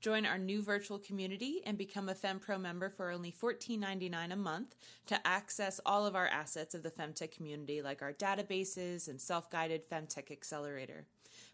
[0.02, 4.76] Join our new virtual community and become a FemPro member for only $14.99 a month
[5.08, 9.50] to access all of our assets of the Femtech community, like our databases and self
[9.50, 11.08] guided Femtech Accelerator.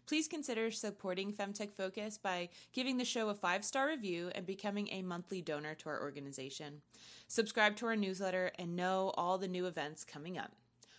[0.06, 4.90] Please consider supporting Femtech Focus by giving the show a five star review and becoming
[4.92, 6.82] a monthly donor to our organization.
[7.26, 10.52] Subscribe to our newsletter and know all the new events coming up.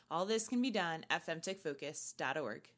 [0.10, 2.70] All this can be done at femtechfocus.org.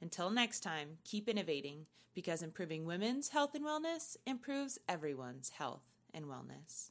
[0.00, 6.24] Until next time, keep innovating because improving women's health and wellness improves everyone's health and
[6.24, 6.90] wellness.